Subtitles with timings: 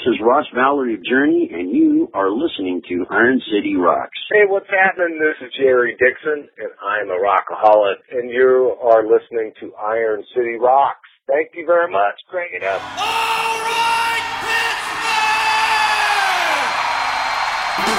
[0.00, 4.16] This is Ross Valory of Journey, and you are listening to Iron City Rocks.
[4.32, 5.20] Hey, what's happening?
[5.20, 10.56] This is Jerry Dixon, and I'm a rockaholic, and you are listening to Iron City
[10.58, 11.06] Rocks.
[11.28, 12.14] Thank you very much.
[12.30, 12.80] Crank it up.
[12.80, 15.20] All right, Pittsburgh!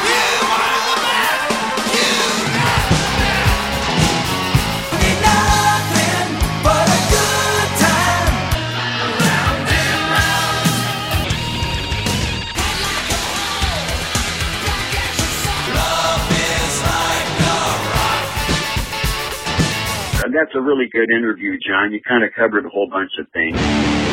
[0.09, 0.25] You
[0.57, 0.73] are
[1.05, 1.10] the
[20.29, 21.91] That's a really good interview, John.
[21.91, 24.10] You kind of covered a whole bunch of things.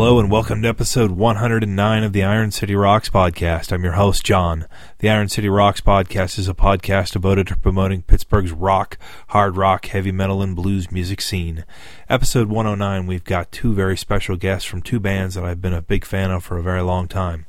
[0.00, 3.70] Hello and welcome to episode 109 of the Iron City Rocks podcast.
[3.70, 4.64] I'm your host, John.
[5.00, 8.96] The Iron City Rocks podcast is a podcast devoted to promoting Pittsburgh's rock,
[9.28, 11.66] hard rock, heavy metal, and blues music scene.
[12.08, 15.82] Episode 109, we've got two very special guests from two bands that I've been a
[15.82, 17.44] big fan of for a very long time.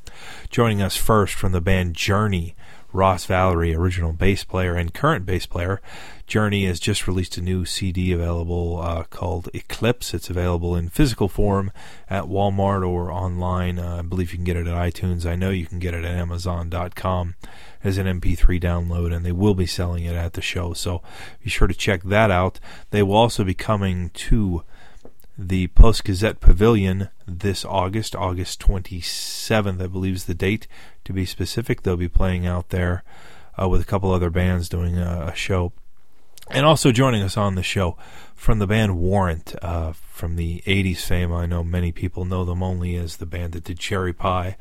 [0.49, 2.53] Joining us first from the band Journey,
[2.93, 5.81] Ross Valory, original bass player and current bass player.
[6.27, 10.13] Journey has just released a new CD available uh, called Eclipse.
[10.13, 11.71] It's available in physical form
[12.09, 13.79] at Walmart or online.
[13.79, 15.25] Uh, I believe you can get it at iTunes.
[15.25, 17.35] I know you can get it at Amazon.com
[17.83, 20.73] as an MP3 download, and they will be selling it at the show.
[20.73, 21.01] So
[21.43, 22.59] be sure to check that out.
[22.91, 24.63] They will also be coming to
[25.47, 30.67] the Post Gazette Pavilion this August, August 27th, I believe is the date
[31.03, 31.81] to be specific.
[31.81, 33.03] They'll be playing out there
[33.59, 35.73] uh, with a couple other bands doing a, a show.
[36.51, 37.97] And also joining us on the show
[38.35, 41.33] from the band Warrant, uh, from the 80s fame.
[41.33, 44.57] I know many people know them only as the band that did Cherry Pie.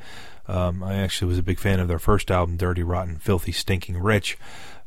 [0.47, 3.99] Um, I actually was a big fan of their first album, Dirty, Rotten, Filthy, Stinking
[3.99, 4.37] Rich.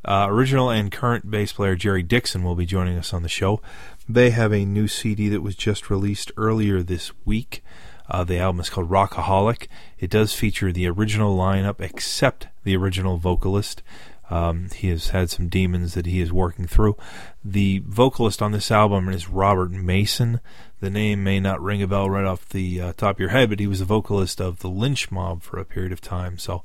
[0.04, 3.62] Uh, original and current bass player Jerry Dixon will be joining us on the show.
[4.08, 7.64] They have a new CD that was just released earlier this week.
[8.08, 9.66] Uh, the album is called Rockaholic.
[9.98, 13.82] It does feature the original lineup, except the original vocalist.
[14.28, 16.96] Um, he has had some demons that he is working through.
[17.42, 20.40] The vocalist on this album is Robert Mason.
[20.80, 23.48] The name may not ring a bell right off the uh, top of your head,
[23.48, 26.36] but he was the vocalist of the Lynch Mob for a period of time.
[26.36, 26.62] So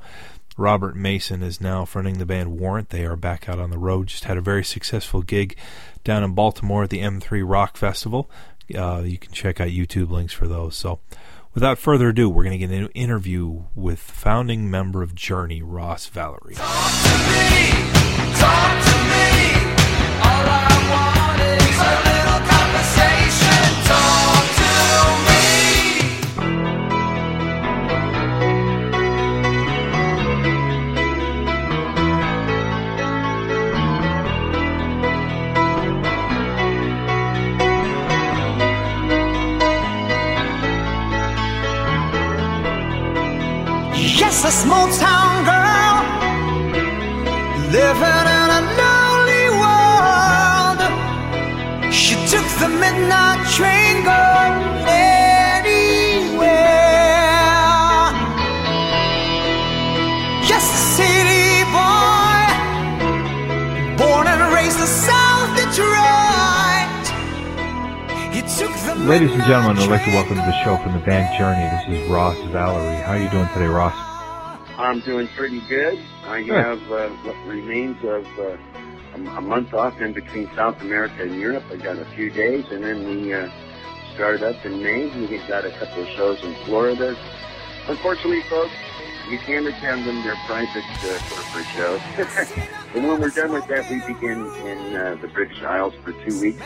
[0.60, 2.90] Robert Mason is now fronting the band Warrant.
[2.90, 4.08] They are back out on the road.
[4.08, 5.56] Just had a very successful gig
[6.04, 8.30] down in Baltimore at the M3 Rock Festival.
[8.76, 10.76] Uh, you can check out YouTube links for those.
[10.76, 11.00] So,
[11.54, 16.10] without further ado, we're going to get an interview with founding member of Journey, Ross
[16.10, 16.58] Valory.
[44.60, 45.96] Small town girl
[47.72, 50.80] living in a lonely world.
[51.94, 54.56] She took the midnight train going
[54.86, 56.44] anywhere.
[60.44, 62.44] Yes, a city boy,
[63.98, 67.06] born and raised in South Detroit.
[68.36, 71.00] He took the Ladies and gentlemen, I'd like to welcome to the show from the
[71.00, 71.64] band Journey.
[71.88, 73.02] This is Ross Valory.
[73.04, 74.09] How are you doing today, Ross?
[74.80, 76.00] I'm doing pretty good.
[76.24, 78.58] I have uh, what remains of uh,
[79.14, 81.66] a, month off in between South America and Europe.
[81.70, 83.50] I got a few days, and then we uh,
[84.14, 85.10] start up in May.
[85.28, 87.18] We got a couple of shows in Florida.
[87.90, 88.72] Unfortunately, folks,
[89.30, 90.24] you can't attend them.
[90.24, 92.02] They're private uh, corporate shows.
[92.96, 96.40] and when we're done with that, we begin in uh, the British Isles for two
[96.40, 96.64] weeks.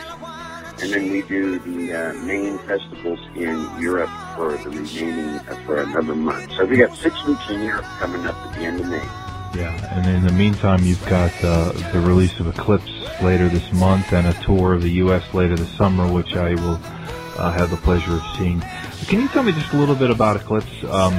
[0.83, 5.77] And then we do the uh, main festivals in Europe for the remaining, uh, for
[5.77, 6.51] another month.
[6.57, 8.97] So we got six weeks in Europe coming up at the end of May.
[9.57, 14.11] Yeah, and in the meantime, you've got uh, the release of Eclipse later this month
[14.11, 15.33] and a tour of the U.S.
[15.33, 16.81] later this summer, which I will
[17.37, 18.59] uh, have the pleasure of seeing.
[19.07, 21.13] Can you tell me just a little bit about Eclipse, um,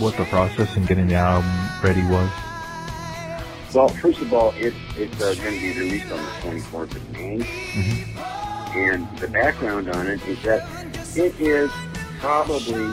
[0.00, 1.48] what the process in getting the album
[1.80, 2.28] ready was?
[3.72, 7.12] Well, first of all, it, it's uh, going to be released on the 24th of
[7.12, 8.55] May.
[8.76, 10.68] And the background on it is that
[11.16, 11.70] it is
[12.18, 12.84] probably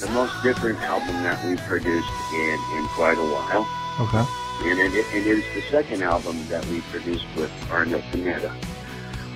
[0.00, 3.66] the most different album that we've produced in, in quite a while.
[4.00, 4.24] Okay.
[4.70, 8.54] And it, it is the second album that we produced with Arnel Pineda.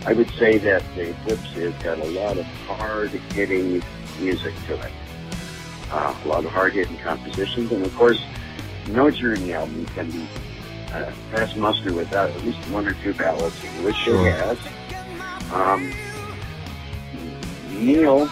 [0.07, 3.83] I would say that the Eclipse has got a lot of hard-hitting
[4.21, 4.93] music to it.
[5.91, 8.23] Uh, a lot of hard-hitting compositions, and of course,
[8.89, 10.29] no Journey album can be
[10.93, 14.27] uh, pass muster without at least one or two ballads, which Sure.
[14.27, 14.59] it has.
[15.53, 15.93] Um,
[17.71, 18.27] Neal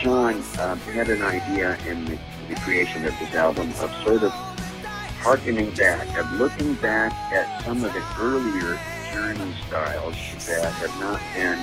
[0.00, 2.18] Schon uh, had an idea in the,
[2.48, 4.32] the creation of this album of sort of
[5.20, 8.78] harkening back, of looking back at some of the earlier
[9.12, 10.14] Journey styles
[10.46, 11.58] that have not been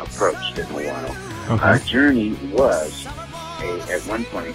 [0.00, 1.60] approached in a while.
[1.60, 4.54] Uh, Journey was, a, at one point,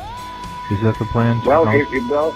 [0.71, 1.41] Is that the plan?
[1.45, 2.31] Well, it, it, well,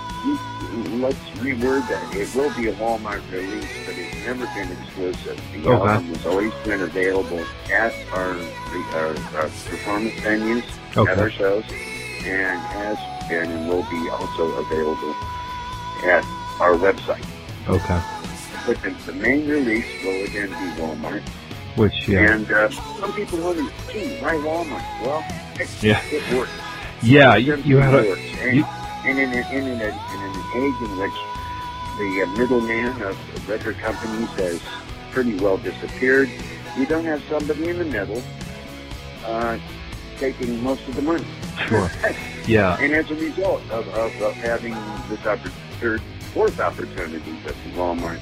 [1.00, 2.14] let's reword that.
[2.14, 5.40] It will be a Walmart release, but it's never been exclusive.
[5.52, 5.90] The Okay.
[5.92, 7.42] album has always been available
[7.72, 8.36] at our,
[8.94, 10.64] our, our performance venues,
[11.08, 11.64] at our shows,
[12.24, 12.98] and has
[13.30, 15.14] been and will be also available
[16.04, 16.24] at
[16.60, 17.24] our website.
[17.68, 18.00] okay.
[18.66, 21.22] But the, the main release will again be Walmart.
[21.76, 22.68] Which yeah, And uh,
[23.00, 24.84] some people wonder, gee, why Walmart?
[25.02, 25.24] Well,
[25.58, 26.02] it, Yeah.
[26.10, 26.50] it works.
[27.02, 27.36] Yeah.
[27.36, 28.12] You, you had a.
[28.40, 28.64] And, you-
[29.04, 31.14] and in, a, in, a, in an age in which
[31.98, 34.60] the uh, middleman of record companies has
[35.12, 36.28] pretty well disappeared,
[36.76, 38.22] you don't have somebody in the middle
[39.24, 39.58] uh,
[40.18, 41.24] taking most of the money.
[41.68, 41.90] sure.
[42.46, 42.78] Yeah.
[42.80, 44.72] And as a result of, of, of having
[45.10, 46.00] this oppor- third,
[46.32, 48.18] fourth opportunity at Walmart,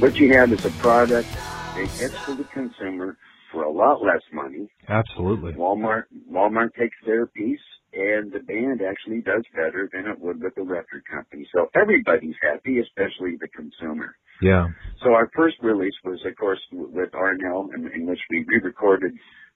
[0.00, 3.16] what you have is a product that gets to the consumer
[3.50, 4.68] for a lot less money.
[4.86, 5.54] Absolutely.
[5.54, 7.58] Walmart Walmart takes their piece,
[7.92, 11.46] and the band actually does better than it would with the record company.
[11.52, 14.16] So everybody's happy, especially the consumer.
[14.40, 14.68] Yeah.
[15.02, 19.12] So our first release was, of course, with Arnel, in, in which we re-recorded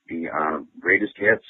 [0.08, 1.44] the uh, greatest hits.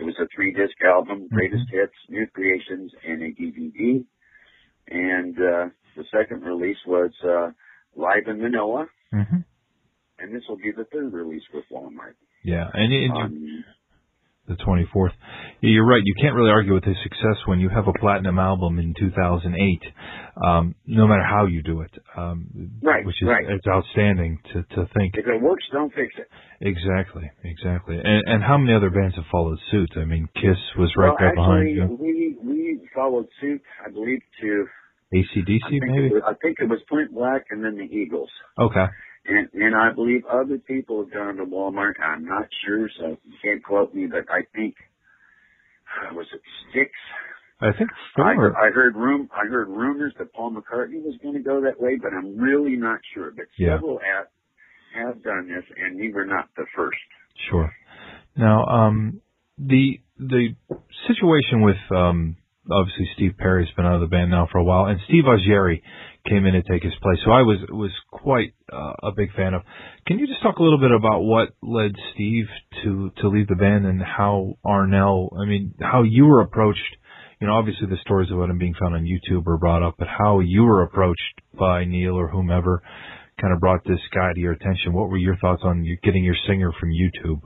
[0.00, 4.04] It was a three-disc album, greatest hits, new creations, and a DVD.
[4.88, 7.50] And uh, the second release was uh,
[7.96, 9.42] live in Manila, hmm
[10.16, 12.14] and this will be the third release with Walmart.
[12.44, 12.70] Yeah.
[12.72, 13.64] And, and Um,
[14.46, 15.12] the 24th.
[15.62, 16.02] Yeah, you're right.
[16.04, 19.80] You can't really argue with his success when you have a platinum album in 2008.
[20.46, 22.46] Um, no matter how you do it, um,
[22.82, 23.44] Right, Which is right.
[23.48, 25.14] it's outstanding to to think.
[25.16, 26.28] if it works, don't fix it.
[26.60, 27.96] Exactly, exactly.
[27.96, 29.92] And and how many other bands have followed suit?
[29.96, 31.96] I mean, Kiss was right well, there actually, behind you.
[32.00, 34.66] we we followed suit, I believe, to
[35.14, 36.08] ACDC maybe.
[36.10, 38.30] was, I think it was Point Black and then the Eagles.
[38.58, 38.86] Okay.
[39.26, 41.94] And, and I believe other people have gone to Walmart.
[42.02, 44.74] I'm not sure, so you can't quote me, but I think
[46.12, 46.40] was it
[46.70, 46.90] Styx?
[47.60, 48.54] I think I heard.
[48.54, 51.96] I heard room I heard rumors that Paul McCartney was going to go that way,
[52.00, 53.30] but I'm really not sure.
[53.30, 53.76] But Yeah.
[53.76, 54.26] several have
[54.94, 56.98] have done this, and we were not the first.
[57.48, 57.72] Sure.
[58.36, 59.20] Now, um,
[59.58, 60.56] the the
[61.06, 62.36] situation with um,
[62.70, 65.82] obviously Steve Perry's been out of the band now for a while, and Steve Augeri
[66.28, 67.18] came in to take his place.
[67.24, 69.62] So I was was quite uh, a big fan of.
[70.06, 72.46] Can you just talk a little bit about what led Steve
[72.82, 75.28] to to leave the band and how Arnel?
[75.38, 76.96] I mean, how you were approached.
[77.40, 80.08] You know, obviously the stories about him being found on YouTube were brought up, but
[80.08, 82.82] how you were approached by Neal or whomever
[83.40, 84.92] kind of brought this guy to your attention.
[84.92, 87.42] What were your thoughts on you getting your singer from YouTube?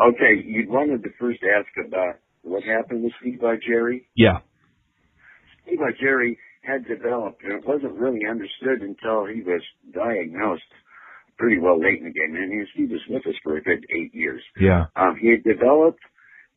[0.00, 4.06] Okay, you wanted to first ask about what happened with Steve by Jerry.
[4.14, 4.38] Yeah.
[5.64, 6.38] Steve by Jerry
[6.68, 10.68] had developed, and it wasn't really understood until he was diagnosed
[11.38, 12.36] pretty well late in the game.
[12.36, 14.42] And he was with us for a good eight years.
[14.60, 14.86] Yeah.
[14.96, 16.02] Um, he had developed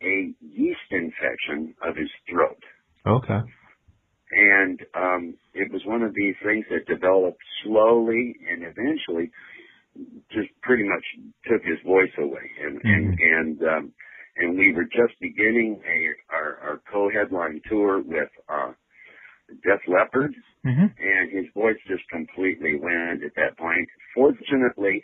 [0.02, 2.62] a yeast infection of his throat.
[3.06, 3.40] Okay.
[4.34, 9.32] And um, it was one of these things that developed slowly and eventually
[10.32, 11.04] just pretty much
[11.46, 13.94] took his voice away, and and and um,
[14.38, 18.72] and we were just beginning a our, our co-headline tour with uh,
[19.64, 20.34] Def Leppard,
[20.66, 23.88] hmm and his voice just completely went at that point.
[24.16, 25.04] Fortunately,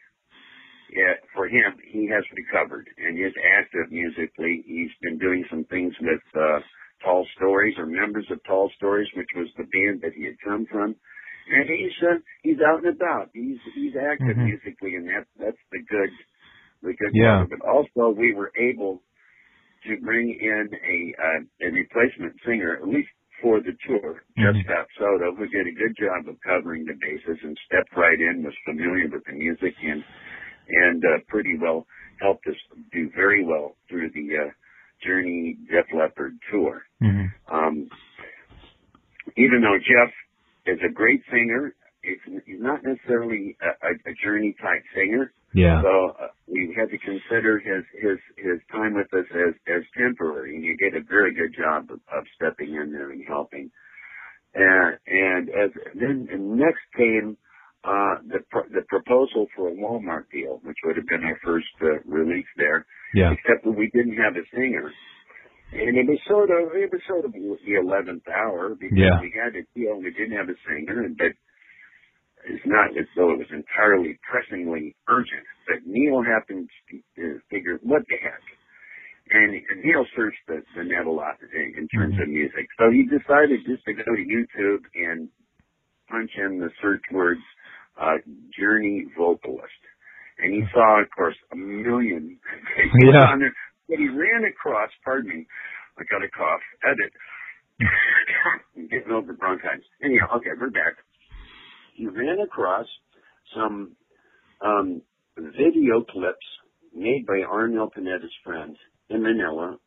[0.89, 4.63] yeah, for him, he has recovered and is active musically.
[4.67, 6.59] He's been doing some things with uh,
[7.03, 10.67] Tall Stories or members of Tall Stories, which was the band that he had come
[10.71, 10.95] from.
[11.47, 13.31] And he's uh, he's out and about.
[13.33, 14.43] He's he's active Mhm.
[14.43, 16.13] musically, and that that's the good
[16.83, 17.19] the good Yeah.
[17.19, 17.59] part it.
[17.67, 19.03] Also, we were able
[19.85, 23.09] to bring in a uh, a replacement singer, at least
[23.41, 24.23] for the tour.
[24.37, 24.63] Jeff Mhm.
[24.63, 28.43] Scott Soto, who did a good job of covering the bases and stepped right in,
[28.43, 30.03] was familiar with the music, and
[30.69, 31.87] and uh, pretty well
[32.19, 32.57] helped us
[32.91, 34.49] do very well through the uh,
[35.01, 36.83] Journey Def Leppard tour.
[36.99, 37.89] hmm Um,
[39.37, 40.13] even though Jeff
[40.65, 45.31] is a great singer, it's, he's not necessarily a, a, a Journey type singer.
[45.53, 45.81] Yeah.
[45.81, 50.55] So uh, we had to consider his his his time with us as as temporary,
[50.55, 53.71] and he did a very good job of, of stepping in there and helping.
[54.53, 57.37] And and as then and next came
[57.83, 61.67] uh, the pro- the proposal for a Walmart deal, which would have been our first
[61.81, 63.31] uh, release there Yeah.
[63.31, 64.91] except that we didn't have a singer.
[65.73, 69.19] And it was sort of it was sort of the eleventh hour because Yeah.
[69.21, 71.33] we had a deal and we didn't have a singer, and but
[72.47, 75.45] it's not as though it was entirely pressingly urgent.
[75.67, 76.69] But Neal happened
[77.17, 78.43] to figure what the heck.
[79.31, 82.65] And and Neal searched the, the net a lot in, in terms of music.
[82.79, 85.29] So he decided just to go to YouTube and
[86.09, 87.41] punch in the search words
[87.99, 88.17] uh,
[88.57, 89.81] Journey vocalist.
[90.39, 92.39] And he saw, of course, a million
[93.03, 93.33] Yeah.
[93.33, 93.53] on there.
[93.89, 95.47] But he ran across, pardon me,
[95.97, 97.11] I got a cough, edit.
[98.77, 99.85] I'm getting over bronchitis.
[100.03, 100.95] Anyhow, okay, we're back.
[101.97, 102.85] He ran across
[103.55, 103.93] some
[104.61, 105.01] um,
[105.35, 106.45] video clips
[106.95, 108.77] made by Arnel Pineda's friends
[109.09, 109.77] in Manila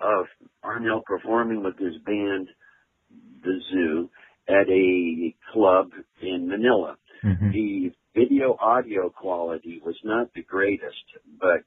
[0.00, 0.26] of
[0.64, 2.48] Arnel performing with his band,
[3.44, 4.10] The Zoo,
[4.48, 11.04] at a club in Manila hmm the video audio quality was not the greatest,
[11.38, 11.62] but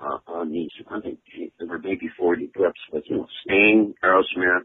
[0.00, 1.18] uh, on these, I think
[1.58, 4.64] there were maybe 40 clips, but you know, Sting, Aerosmith,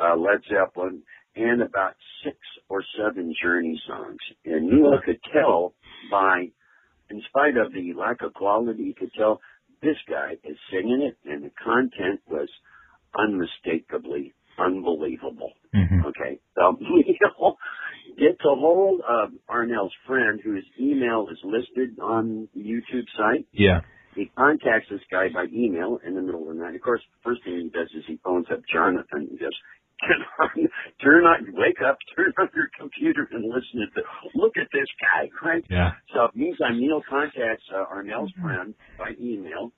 [0.00, 1.02] uh, Led Zeppelin,
[1.36, 1.94] and about
[2.24, 2.36] six
[2.68, 4.18] or seven Journey songs.
[4.44, 5.74] And Neal could tell
[6.10, 6.48] by
[7.10, 9.40] in spite of the lack of quality, you could tell
[9.82, 12.48] this guy is singing it, and the content was
[13.16, 15.52] unmistakably unbelievable.
[15.72, 17.56] hmm Okay, so you know,
[18.18, 23.46] get to hold of Arnel's friend, whose email is listed on the YouTube site.
[23.52, 23.80] Yeah.
[24.14, 26.76] He contacts this guy by email in the middle of the night.
[26.76, 29.58] Of course, the first thing he does is he phones up Jonathan and goes,
[30.06, 30.68] "Turn on,
[31.02, 34.02] turn on, wake up, turn on your computer and listen to the,
[34.38, 35.92] look at this guy, right?" Yeah.
[36.14, 39.72] So meantime, Neal contacts uh, Arnel's friend by email.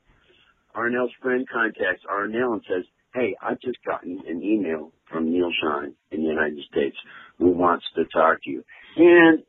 [0.77, 2.85] Arnel's friend contacts Arnel and says,
[3.17, 6.97] "Hey, I've just gotten an email from Neal Schon in the United States
[7.39, 8.63] who wants to talk to you."
[8.97, 9.43] And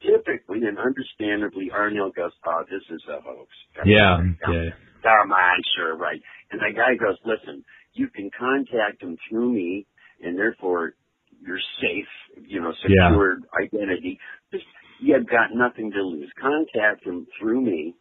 [0.00, 3.50] typically and understandably, Arnel goes, "Oh, this is a hoax."
[3.84, 4.22] Yeah.
[4.48, 4.70] Yeah.
[5.02, 6.22] Come on, sure, right.
[6.52, 9.86] And the guy goes, "Listen, you can contact him through me,
[10.22, 10.94] and therefore
[11.40, 12.08] you're safe.
[12.36, 13.08] You know, Yeah.
[13.08, 14.20] secured identity.
[14.52, 14.66] Just
[15.00, 16.32] you've got nothing to lose.
[16.34, 17.96] Contact him through me."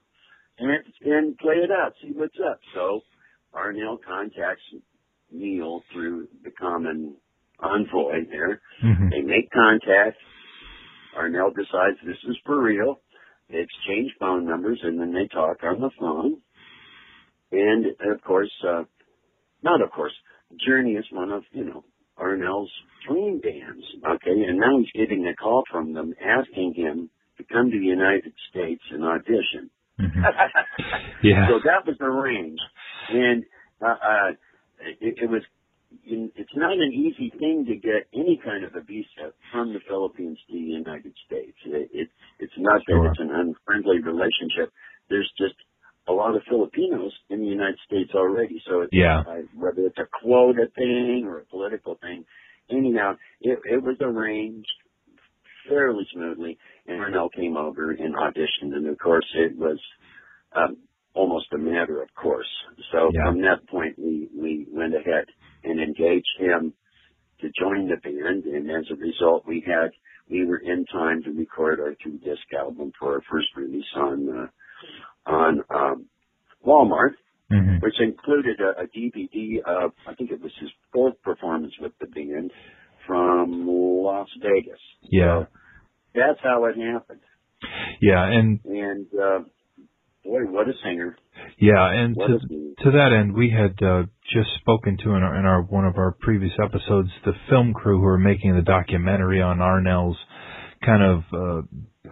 [0.61, 2.59] and and play it out, see what's up.
[2.73, 3.01] So
[3.53, 4.63] Arnel contacts
[5.31, 7.15] Neal through the common
[7.59, 8.61] envoy there.
[8.81, 10.17] hmm They make contact.
[11.17, 12.99] Arnel decides this is for real.
[13.49, 16.37] They exchange phone numbers and then they talk on the phone.
[17.51, 18.83] And of course, uh,
[19.61, 20.13] not of course,
[20.65, 21.83] Journey is one of, you know,
[22.17, 22.71] Arnel's
[23.07, 23.83] dream bands.
[24.05, 24.43] Okay.
[24.47, 28.33] And now he's getting a call from them asking him to come to the United
[28.49, 29.69] States and audition.
[29.99, 30.05] hmm
[31.23, 31.47] Yeah.
[31.47, 32.61] So that was arranged,
[33.09, 33.43] and
[33.79, 34.31] uh, uh,
[34.81, 35.41] it, it was.
[36.05, 40.39] It's not an easy thing to get any kind of a visa from the Philippines
[40.47, 41.57] to the United States.
[41.65, 42.07] It, it,
[42.39, 43.03] it's not Sure.
[43.03, 44.71] that it's an unfriendly relationship.
[45.09, 45.55] There's just
[46.07, 48.61] a lot of Filipinos in the United States already.
[48.67, 49.19] So it's, Yeah.
[49.27, 52.25] uh, whether it's a quota thing or a political thing,
[52.69, 54.71] anyhow, it, it was arranged
[55.67, 56.57] fairly smoothly.
[56.87, 59.79] And Arnel came over and auditioned, and of course it was
[60.55, 60.77] um,
[61.13, 62.47] almost a matter of course.
[62.91, 63.23] So Yeah.
[63.25, 65.25] from that point, we we went ahead
[65.63, 66.73] and engaged him
[67.41, 69.91] to join the band, and as a result, we had
[70.29, 74.29] we were in time to record our two disc album for our first release on
[75.25, 76.05] uh, on um,
[76.65, 77.15] Walmart.
[77.49, 81.91] hmm which included a, a DVD of, I think it was his fourth performance with
[81.99, 82.51] the band
[83.07, 84.79] from Las Vegas.
[85.01, 85.45] Yeah.
[86.13, 87.21] That's how it happened.
[88.01, 89.39] Yeah, and And, uh,
[90.23, 91.17] boy, what a singer.
[91.57, 92.39] yeah, and What to
[92.83, 95.97] to that end, we had uh, just spoken to in our, in our one of
[95.97, 100.17] our previous episodes the film crew who are making the documentary on Arnel's
[100.85, 101.61] kind of uh,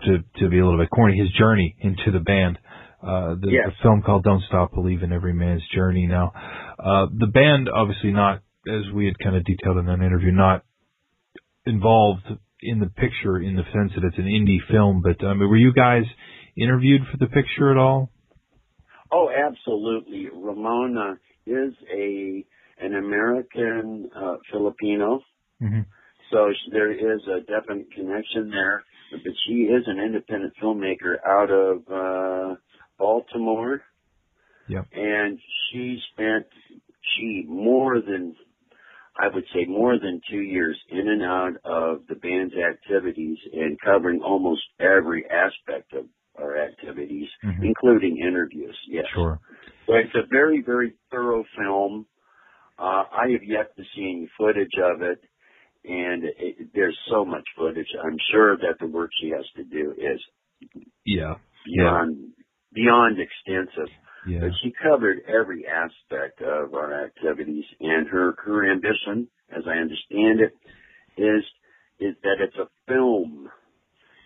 [0.06, 2.58] to to be a little bit corny his journey into the band.
[3.02, 3.68] Uh, the, Yes.
[3.68, 6.34] the film called "Don't Stop Believing: Every Man's Journey." Now,
[6.78, 10.64] uh, the band obviously not, as we had kind of detailed in that interview, not
[11.66, 12.28] involved
[12.62, 15.02] in the picture in the sense that it's an indie film.
[15.02, 16.04] But I mean, were you guys
[16.62, 18.12] interviewed for the picture at all?
[19.12, 20.30] Oh, absolutely.
[20.34, 22.46] Ramona is a
[22.82, 25.22] an American uh, Filipino,
[25.62, 25.82] Mm-hmm.
[26.32, 28.84] so sh- there is a definite connection there.
[29.12, 32.56] But she is an independent filmmaker out of uh,
[32.98, 33.82] Baltimore.
[34.68, 34.86] Yep.
[34.94, 35.40] And
[35.72, 36.46] she spent
[37.18, 38.36] she more than
[39.20, 43.78] I would say more than two years in and out of the band's activities and
[43.82, 46.06] covering almost every aspect of
[46.42, 47.64] our activities, Mhm.
[47.64, 48.78] including interviews.
[48.88, 49.06] Yes.
[49.14, 49.40] Sure.
[49.86, 52.06] So it's a very, very thorough film.
[52.78, 55.20] Uh, I have yet to see any footage of it,
[55.84, 57.88] and it, there's so much footage.
[58.04, 60.22] I'm sure that the work she has to do is
[61.06, 61.36] Yeah.
[61.66, 62.34] beyond
[62.74, 63.92] beyond extensive.
[64.28, 64.40] Yeah.
[64.42, 70.42] But she covered every aspect of our activities, and her her ambition, as I understand
[70.42, 70.54] it,
[71.18, 71.44] is
[72.00, 73.50] is that it's a film.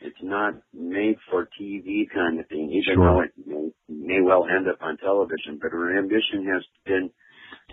[0.04, 3.06] It's not made for TV kind of thing, even Sure.
[3.08, 5.60] though it may, may well end up on television.
[5.62, 7.10] But her ambition has been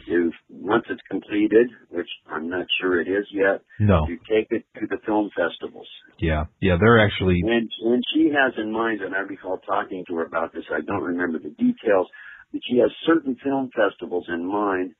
[0.06, 4.06] to once it's completed, which I'm not sure it is yet, No.
[4.06, 5.88] to take it to the film festivals.
[6.18, 6.44] Yeah.
[6.60, 6.76] Yeah.
[6.78, 7.40] They're actually.
[7.42, 10.80] And, and she has in mind, and I recall talking to her about this, I
[10.86, 12.06] don't remember the details,
[12.52, 14.92] but she has certain film festivals in mind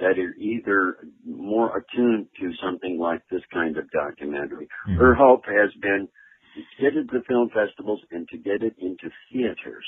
[0.00, 4.66] that are either more attuned to something like this kind of documentary.
[4.88, 4.96] Mhm.
[4.96, 6.08] Her hope has been
[6.54, 9.86] to get it to film festivals and to get it into theaters.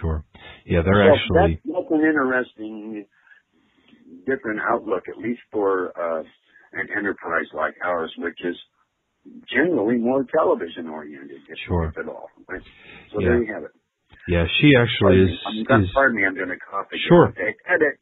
[0.00, 0.24] Sure.
[0.66, 0.82] Yeah.
[0.84, 1.60] They're So actually.
[1.64, 3.06] that's, that's an interesting,
[4.26, 6.22] different outlook, at least for uh,
[6.72, 8.56] an enterprise like ours, which is
[9.48, 11.88] generally more television oriented, if, Sure.
[11.90, 12.28] if at all.
[12.48, 12.62] Right?
[13.12, 13.28] So Yeah.
[13.28, 13.72] there you have it.
[14.28, 14.44] Yeah.
[14.60, 15.38] She actually Pardon is.
[15.66, 15.66] me.
[15.74, 17.00] I'm is pardon me, I'm going to cough again.
[17.08, 17.28] Sure.
[17.28, 17.98] Okay, edit.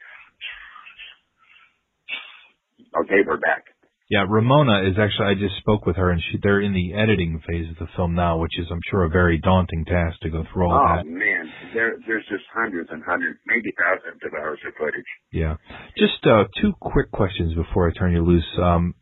[3.04, 3.64] Okay, we're back.
[4.12, 4.26] Yeah.
[4.28, 5.26] Ramona is actually.
[5.26, 6.38] I just spoke with her, and she.
[6.42, 9.38] They're in the editing phase of the film now, which is, I'm sure, a very
[9.38, 11.06] daunting task to go through all oh that.
[11.06, 15.08] man, there, there's just hundreds and hundreds, maybe thousands of hours of footage.
[15.32, 15.56] Yeah.
[15.96, 18.46] Just uh, two quick questions before I turn you loose.
[18.62, 18.94] Um,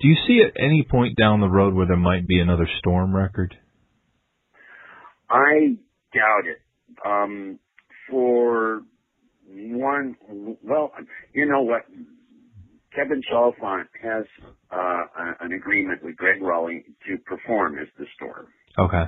[0.00, 3.16] do you see at any point down the road where there might be another Storm
[3.16, 3.54] record?
[5.30, 5.76] I
[6.12, 6.58] doubt it.
[7.04, 7.58] Um,
[8.10, 8.82] for
[9.48, 10.16] one,
[10.62, 10.92] well,
[11.32, 11.82] you know what?
[12.94, 14.24] Kevin Chalfant has
[14.70, 15.02] uh,
[15.40, 18.48] an agreement with Gregg Rolie to perform as the Storm.
[18.78, 19.04] Okay.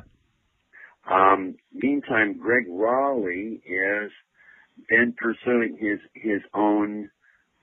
[1.11, 4.12] Um, meantime, Gregg Rolie is
[4.88, 7.11] been pursuing his his own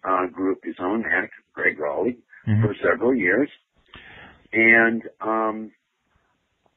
[0.07, 2.61] uh, group, his own act, Gregg Rolie, Mhm.
[2.61, 3.49] for several years,
[4.53, 5.71] and um,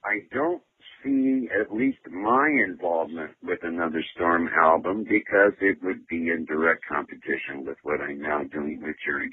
[0.04, 0.62] I don't
[1.04, 6.84] see at least my involvement with another Storm album because it would be in direct
[6.86, 9.30] competition with what I'm now doing with Journey.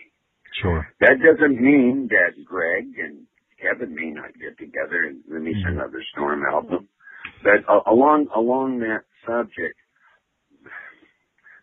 [0.62, 0.88] Sure.
[1.00, 3.26] That doesn't mean that Greg and
[3.62, 5.74] Kevin may not get together and release Mhm.
[5.74, 6.88] another Storm album.
[7.44, 9.78] But uh, along along that subject,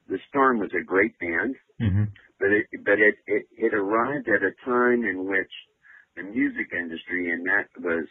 [0.08, 2.04] the Storm was a great band, hmm
[2.38, 5.52] but it but it, it it arrived at a time in which
[6.16, 8.06] the music industry, and that was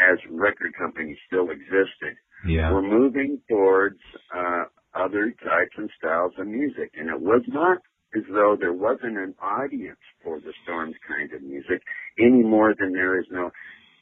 [0.00, 2.72] as record companies still existed, Yeah.
[2.72, 4.00] were moving towards
[4.34, 7.78] uh, other types and styles of music, and it was not
[8.14, 11.82] as though there wasn't an audience for the Storms kind of music
[12.18, 13.50] any more than there is no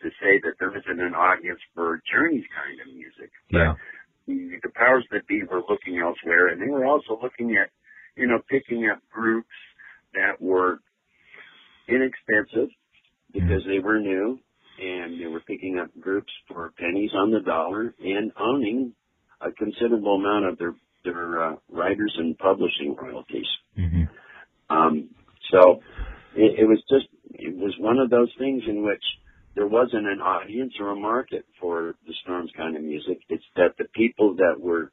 [0.02, 3.30] to say that there isn't an audience for Journey's kind of music.
[3.50, 3.74] Yeah.
[4.26, 7.70] the, the powers that be were looking elsewhere, and they were also looking at,
[8.16, 9.48] you know, picking up groups
[10.14, 10.80] that were
[11.88, 12.70] inexpensive
[13.32, 14.38] because they were new,
[14.78, 18.94] and they were picking up groups for pennies on the dollar and owning
[19.40, 23.46] a considerable amount of their their uh, writers and publishing royalties.
[23.76, 24.02] hmm
[24.68, 25.10] Um,
[25.50, 25.82] so
[26.34, 29.02] it, it was just it was one of those things in which
[29.54, 33.18] there wasn't an audience or a market for the Storms kind of music.
[33.28, 34.92] It's that the people that were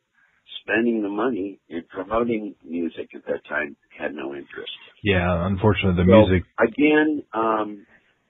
[0.61, 4.71] spending the money and promoting music at that time had no interest.
[5.03, 5.45] Yeah.
[5.45, 6.43] Unfortunately, the So, music.
[6.59, 7.85] again, um,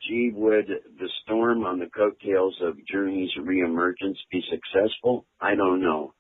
[0.08, 5.26] gee, would the storm on the coattails of Journey's reemergence be successful?
[5.42, 6.14] I don't know.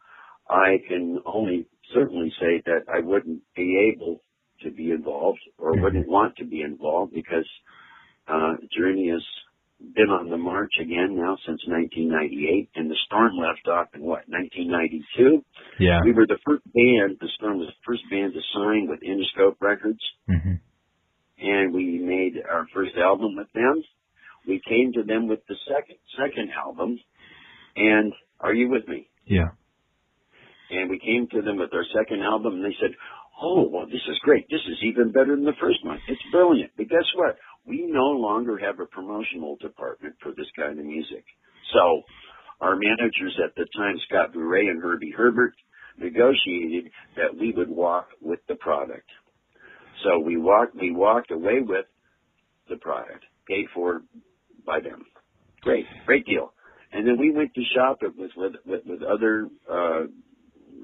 [0.49, 4.21] I can only certainly say that I wouldn't be able
[4.61, 5.81] to be involved or Mhm.
[5.81, 7.47] wouldn't want to be involved because
[8.27, 9.23] uh, Journey has
[9.93, 14.27] been on the march again now since 1998, and the Storm left off in what
[14.27, 15.43] 1992.
[15.79, 15.99] Yeah.
[16.03, 17.17] We were the first band.
[17.21, 20.55] The Storm was the first band to sign with Interscope Records, hmm
[21.39, 23.83] and we made our first album with them.
[24.47, 26.99] We came to them with the second second album,
[27.75, 29.09] and are you with me?
[29.25, 29.49] Yeah.
[30.71, 32.91] and we came to them with our second album and they said,
[33.41, 34.47] Oh, well, this is great.
[34.49, 35.99] This is even better than the first one.
[36.07, 36.71] It's brilliant.
[36.75, 37.37] But guess what?
[37.67, 41.23] We no longer have a promotional department for this kind of music.
[41.73, 42.01] So
[42.61, 45.53] our managers at the time, Scott Bourret and Herbie Herbert,
[45.99, 49.09] negotiated that we would walk with the product.
[50.03, 51.85] So we walked, we walked away with
[52.69, 54.01] the product, paid for
[54.65, 55.05] by them.
[55.61, 56.53] Great, great deal.
[56.91, 60.03] And then we went to shop it with with with, with other uh,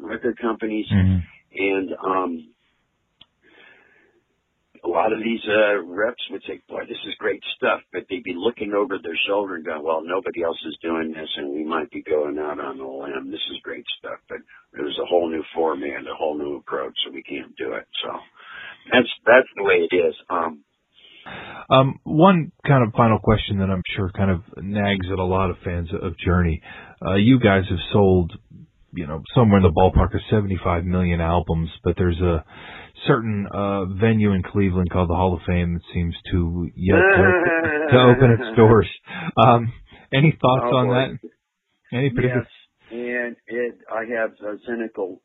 [0.01, 1.17] record companies, hmm
[1.55, 2.49] and um,
[4.83, 8.23] a lot of these uh, reps would say, "Boy, this is great stuff," but they'd
[8.23, 11.63] be looking over their shoulder and going, "Well, nobody else is doing this, and we
[11.63, 13.31] might be going out on a limb.
[13.31, 14.39] This is great stuff, but
[14.73, 18.09] there's a whole new format, a whole new approach, so we can't do it." So
[18.91, 20.15] that's that's the way it is.
[20.29, 20.63] Um,
[21.69, 25.49] Um, one kind of final question that I'm sure kind of nags at a lot
[25.49, 26.61] of fans of Journey.
[27.05, 28.33] Uh, you guys have sold,
[28.93, 32.43] you know, somewhere in the ballpark of 75 million albums, but there's a
[33.07, 37.31] certain uh, venue in Cleveland called the Hall of Fame that seems to yet to,
[37.91, 38.87] to open its doors.
[39.37, 39.71] Um,
[40.13, 40.93] any thoughts Oh, on boy.
[40.93, 41.97] that?
[41.97, 42.43] Any particular?
[42.43, 42.51] Yes,
[42.91, 45.21] and it, I have a cynical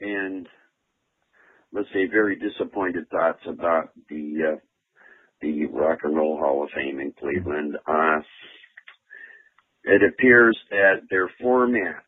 [0.00, 0.46] and
[1.72, 4.56] let's say very disappointed thoughts about the uh,
[5.40, 7.76] the Rock and Roll Hall of Fame in Cleveland.
[7.86, 8.20] Uh,
[9.84, 12.04] it appears that their format,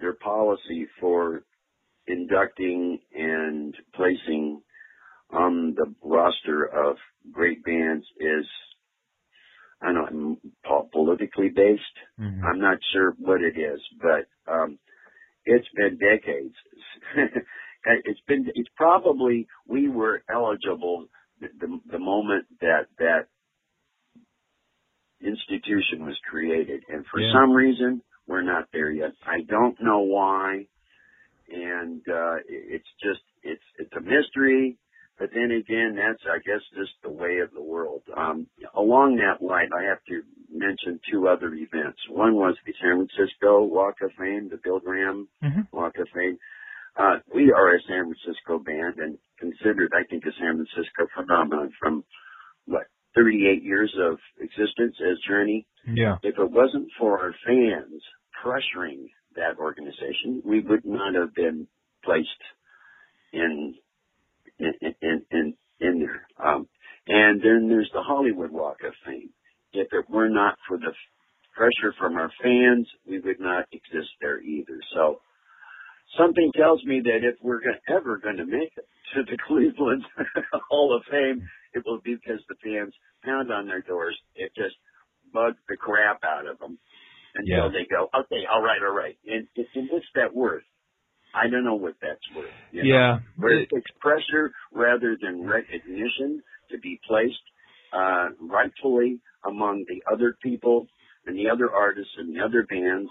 [0.00, 1.44] their policy for
[2.06, 4.62] inducting and placing
[5.30, 6.96] on the roster of
[7.32, 8.46] great bands is,
[9.82, 10.12] I don't
[10.64, 11.82] know, politically based.
[12.20, 12.44] Mhm.
[12.44, 14.78] I'm not sure what it is, but um,
[15.44, 16.54] it's been decades.
[18.04, 21.06] it's been it's probably we were eligible
[21.40, 23.28] the, the the moment that that
[25.20, 27.32] institution was created, and for Yeah.
[27.32, 29.12] some reason we're not there yet.
[29.24, 30.66] I don't know why,
[31.48, 34.78] and uh, it's just it's it's a mystery.
[35.18, 38.02] But then again, that's I guess just the way of the world.
[38.14, 40.22] Um, along that line, I have to
[40.52, 41.98] mention two other events.
[42.10, 45.68] One was the San Francisco Walk of Fame, the Bill Graham Mhm.
[45.72, 46.36] Walk of Fame.
[46.98, 51.72] Uh, we are a San Francisco band and considered, I think, a San Francisco phenomenon
[51.78, 52.04] from
[52.66, 55.66] what 38 years of existence as Journey.
[55.86, 56.16] Yeah.
[56.22, 58.02] If it wasn't for our fans
[58.44, 61.66] pressuring that organization, we would not have been
[62.04, 62.30] placed
[63.32, 63.74] in
[64.58, 66.26] in in in, in there.
[66.42, 66.68] Um,
[67.06, 69.30] and then there's the Hollywood Walk of Fame.
[69.72, 70.92] If it were not for the
[71.54, 74.80] pressure from our fans, we would not exist there either.
[74.94, 75.20] So
[76.18, 80.04] something tells me that if we're go- ever going to make it to the Cleveland
[80.70, 84.16] Hall of Fame, it will be because the fans pound on their doors.
[84.34, 84.76] It just
[85.32, 86.78] bugs the crap out of them
[87.34, 87.68] until Yeah.
[87.72, 89.16] they go, okay, all right, all right.
[89.26, 90.64] And, and what's that worth?
[91.34, 92.54] I don't know what that's worth.
[92.70, 92.88] you know?
[92.88, 93.18] Yeah.
[93.36, 97.34] where it takes pressure rather than recognition to be placed
[97.92, 100.86] uh, rightfully among the other people
[101.26, 103.10] and the other artists and the other bands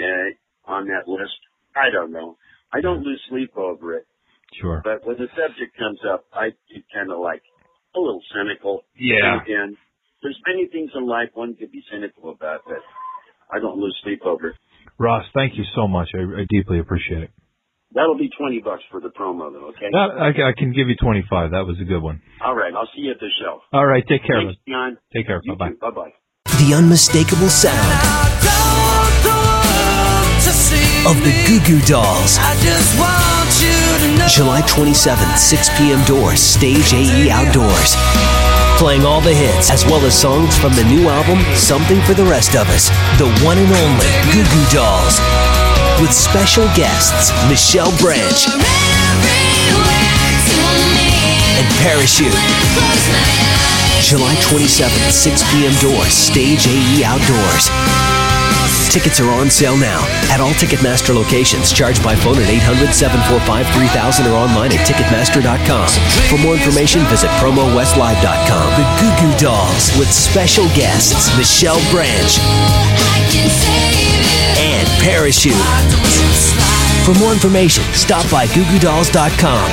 [0.00, 1.38] uh, on that list.
[1.76, 2.36] I don't know.
[2.72, 4.06] I don't lose sleep over it,
[4.60, 4.80] Sure.
[4.84, 7.42] but when the subject comes up, I get kind of like
[7.94, 8.82] a little cynical.
[8.98, 9.38] Yeah.
[9.46, 9.76] And
[10.22, 12.78] there's many things in life one could be cynical about, but
[13.52, 14.56] I don't lose sleep over it.
[14.98, 16.08] Ross, thank you so much.
[16.14, 17.30] I, I deeply appreciate it.
[17.94, 19.88] That'll be 20 bucks for the promo though, okay?
[19.92, 21.52] That, I, I can give you 25.
[21.52, 22.20] That was a good one.
[22.44, 23.60] All right, I'll see you at the show.
[23.72, 24.04] All right.
[24.06, 24.40] Take care.
[24.42, 24.98] Thanks, John.
[25.14, 25.40] Take care.
[25.46, 25.70] Bye bye.
[25.80, 26.12] Bye-bye.
[26.58, 29.45] The unmistakable sound
[31.06, 31.30] of the.
[31.46, 32.38] Goo Goo Dolls.
[32.42, 33.70] I just want you
[34.02, 34.26] to know.
[34.26, 36.02] July 27th, 6 p.m.
[36.04, 37.94] doors, Stage AE Outdoors.
[38.78, 42.24] Playing all the hits, as well as songs from the new album, Something for the
[42.24, 42.90] Rest of Us.
[43.18, 45.22] The one and only Goo Goo Dolls.
[46.02, 48.46] With special guests, Michelle Branch
[51.56, 52.34] and Parachute.
[54.02, 55.74] July 27th, 6 p.m.
[55.80, 58.35] doors, Stage AE Outdoors.
[58.90, 60.00] Tickets are on sale now
[60.32, 61.70] at all Ticketmaster locations.
[61.70, 65.88] Charged by phone at 800 745 3000 or online at Ticketmaster.com.
[66.32, 68.68] For more information, visit PromoWestLive.com.
[68.72, 72.32] The Goo Goo Dolls with special guests Michelle Branch
[74.56, 75.60] and Parachute.
[77.04, 79.68] For more information, stop by googoo.dolls.com.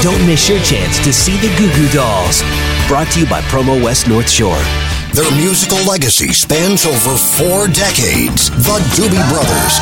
[0.00, 2.42] Don't miss your chance to see the Goo Goo Dolls.
[2.88, 4.87] Brought to you by Promo West North Shore.
[5.18, 8.54] Their musical legacy spans over four decades.
[8.54, 9.74] The Doobie Brothers.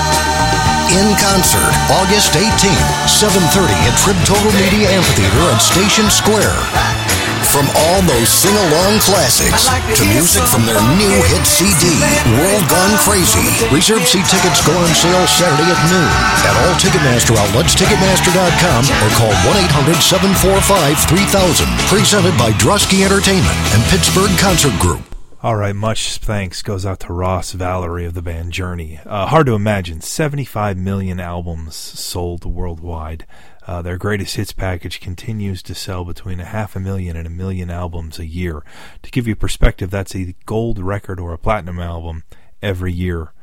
[0.97, 6.57] In concert, August 18th, 7.30 at Trib Total Media Amphitheater at Station Square.
[7.53, 9.69] From all those sing-along classics
[10.01, 12.01] to music from their new hit CD,
[12.41, 13.45] World Gone Crazy.
[13.69, 16.13] Reserve seat tickets go on sale Saturday at noon
[16.49, 19.37] at all Ticketmaster outlets, Ticketmaster.com, or call
[20.01, 21.69] 1-800-745-3000.
[21.93, 25.05] Presented by Drusky Entertainment and Pittsburgh Concert Group.
[25.43, 28.99] All right, much thanks goes out to Ross Valory of the band Journey.
[29.05, 33.27] Uh, hard to imagine, 75 million albums sold worldwide.
[33.67, 37.31] Uh, their greatest hits package continues to sell between a half a million and a
[37.31, 38.65] million albums a year.
[39.03, 42.25] To give you perspective, that's a gold record or a platinum album
[42.63, 43.35] every year.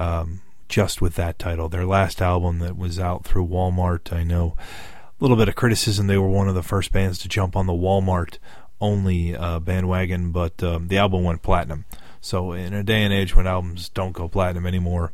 [0.00, 1.68] Um, just with that title.
[1.68, 6.08] Their last album that was out through Walmart, I know a little bit of criticism.
[6.08, 8.38] They were one of the first bands to jump on the Walmart
[8.80, 11.84] only uh, bandwagon, but um, the album went platinum.
[12.20, 15.12] So, in a day and age when albums don't go platinum anymore,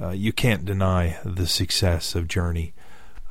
[0.00, 2.72] uh, you can't deny the success of Journey.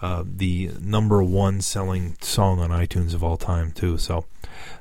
[0.01, 3.97] Uh, the number one selling song on iTunes of all time, too.
[3.97, 4.25] So,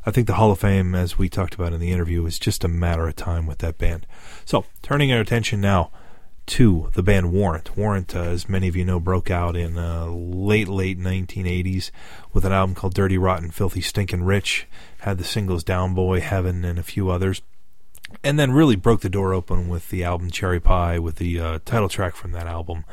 [0.06, 2.62] I think the Hall of Fame, as we talked about in the interview, is just
[2.62, 4.06] a matter of time with that band.
[4.44, 5.90] So, turning our attention now
[6.48, 7.76] to the band Warrant.
[7.76, 11.90] Warrant, uh, as many of you know, broke out in uh, late, late 1980s
[12.32, 14.66] with an album called Dirty, Rotten, Filthy, Stinkin' Rich.
[15.00, 17.42] Had the singles Down Boy, Heaven, and a few others.
[18.24, 21.58] And then really broke the door open with the album Cherry Pie, with the uh,
[21.66, 22.84] title track from that album.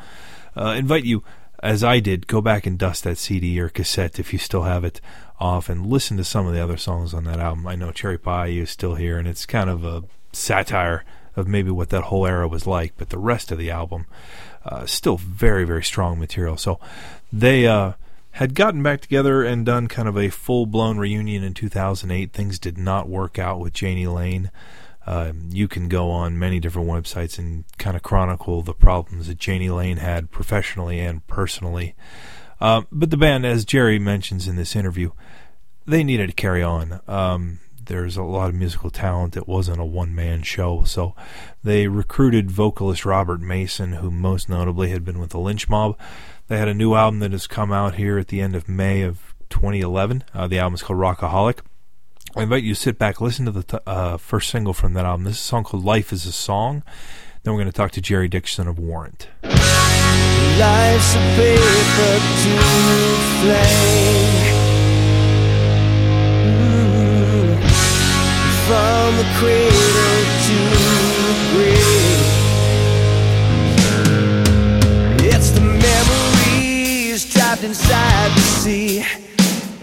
[0.54, 1.24] Uh, invite you,
[1.62, 4.84] as I did, go back and dust that CD or cassette if you still have
[4.84, 5.00] it
[5.40, 7.66] off and listen to some of the other songs on that album.
[7.66, 11.04] I know Cherry Pie is still here, and it's kind of a satire
[11.36, 14.06] of maybe what that whole era was like, but the rest of the album
[14.64, 16.56] uh, still very very strong material.
[16.56, 16.80] So
[17.32, 17.92] they uh,
[18.32, 22.32] had gotten back together and done kind of a full blown reunion in 2008.
[22.32, 24.50] Things did not work out with Jani Lane.
[25.06, 29.46] Uh, you can go on many different websites and kind of chronicle the problems that
[29.46, 31.94] Jani Lane had professionally and personally.
[32.60, 35.12] Uh, but the band, as Jerry mentions in this interview,
[35.86, 37.00] they needed to carry on.
[37.06, 39.36] Um, there's a lot of musical talent.
[39.36, 40.84] It wasn't a one man show.
[40.84, 41.14] So
[41.64, 45.98] they recruited vocalist Robert Mason, who most notably had been with the Lynch Mob.
[46.48, 49.02] They had a new album that has come out here at the end of May
[49.02, 50.24] of 2011.
[50.34, 51.60] Uh, the album is called Rockaholic.
[52.36, 55.06] I invite you to sit back, listen to the t- uh, first single from that
[55.06, 55.24] album.
[55.24, 56.82] This is a song called Life is a Song.
[57.42, 59.28] Then we're going to talk to Jerry Dixon of Warrant.
[59.42, 62.58] Life's a paper to
[63.40, 64.45] flame.
[68.66, 70.58] From the cradle to
[71.22, 72.22] the grave.
[75.20, 79.04] It's the memories trapped inside the sea.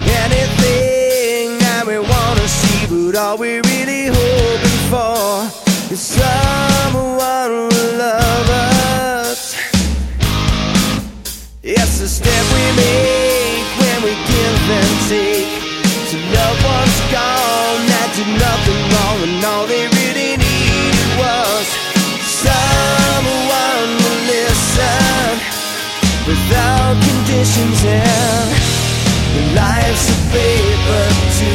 [0.01, 5.47] Anything that we wanna see, but all we really hoping for
[5.89, 9.55] is someone will love us.
[11.63, 15.51] It's the step we make when we give and take.
[16.11, 17.72] To love what's gone
[18.23, 21.65] did nothing wrong, and all they really needed was
[22.23, 25.33] someone to listen
[26.27, 27.83] without conditions.
[27.85, 31.05] And life's a paper
[31.37, 31.49] to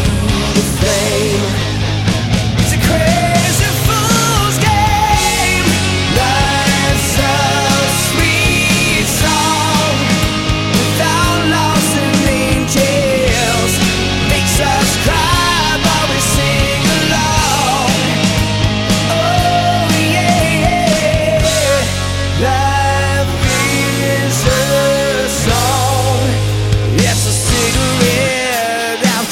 [0.55, 1.48] the flame.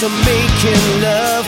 [0.06, 1.46] After making love.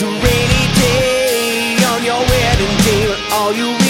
[0.00, 3.83] A rainy day on your wedding day, but all you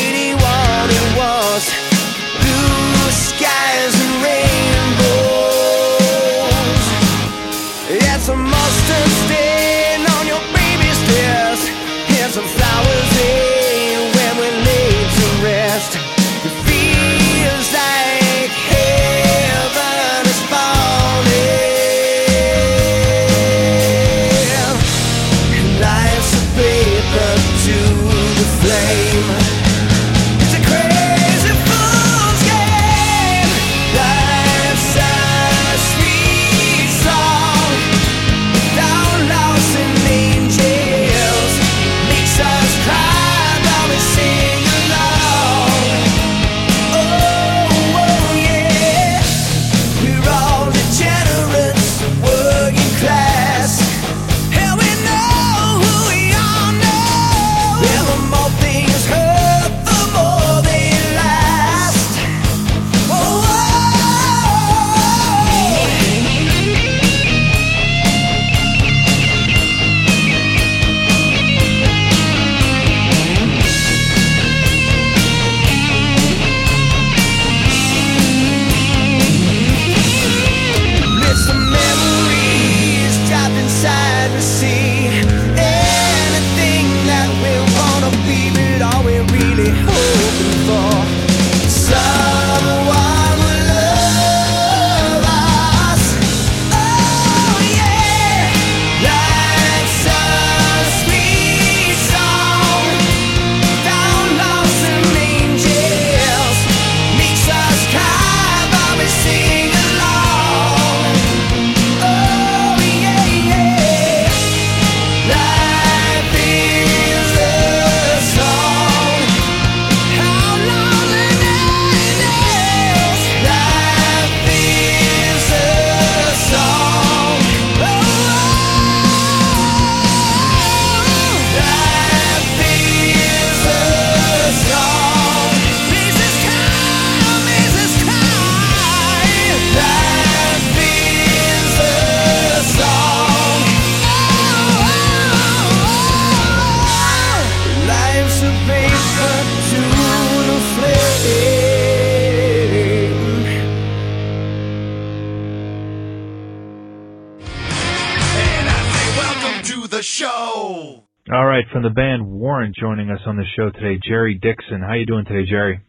[162.84, 164.82] joining us on the show today, Jerry Dixon.
[164.86, 165.80] How you doing today, Jerry?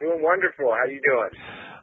[0.00, 0.68] Doing wonderful.
[0.68, 1.30] How you doing?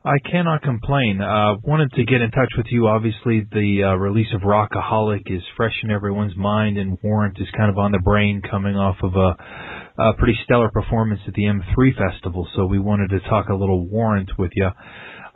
[0.06, 1.19] I cannot complain.
[1.19, 2.86] Uh, wanted to get in touch with you.
[2.86, 7.71] Obviously, the uh, release of Rockaholic is fresh in everyone's mind, and Warrant is kind
[7.71, 11.97] of on the brain, coming off of a, a pretty stellar performance at the M3
[11.97, 12.47] Festival.
[12.56, 14.69] So we wanted to talk a little Warrant with you.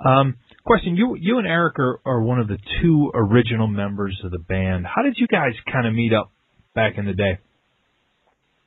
[0.05, 4.29] Um, question: You, you and Eric are, are one of the two original members of
[4.29, 4.85] the band.
[4.85, 6.31] How did you guys kind of meet up
[6.75, 7.39] back in the day?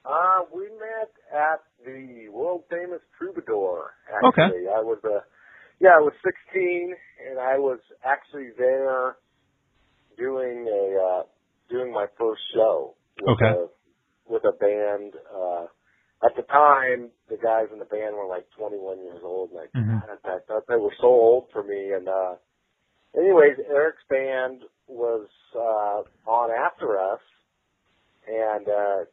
[0.05, 3.93] Uh, we met at the world famous Troubadour.
[4.09, 4.69] Actually, Okay.
[4.69, 5.25] I was a
[5.81, 6.95] yeah, I was 16,
[7.31, 9.17] and I was actually there
[10.17, 11.23] doing a uh,
[11.71, 12.97] doing my first show.
[13.21, 13.47] With Okay.
[13.47, 13.67] A,
[14.29, 15.14] with a band.
[15.35, 15.67] Uh,
[16.25, 19.67] at the time, the guys in the band were like 21 years old, and I,
[19.79, 20.03] Mhm.
[20.25, 21.93] I thought they were so old for me.
[21.93, 22.37] And uh,
[23.17, 27.21] anyways, Eric's band was uh, on after us,
[28.27, 29.05] and uh,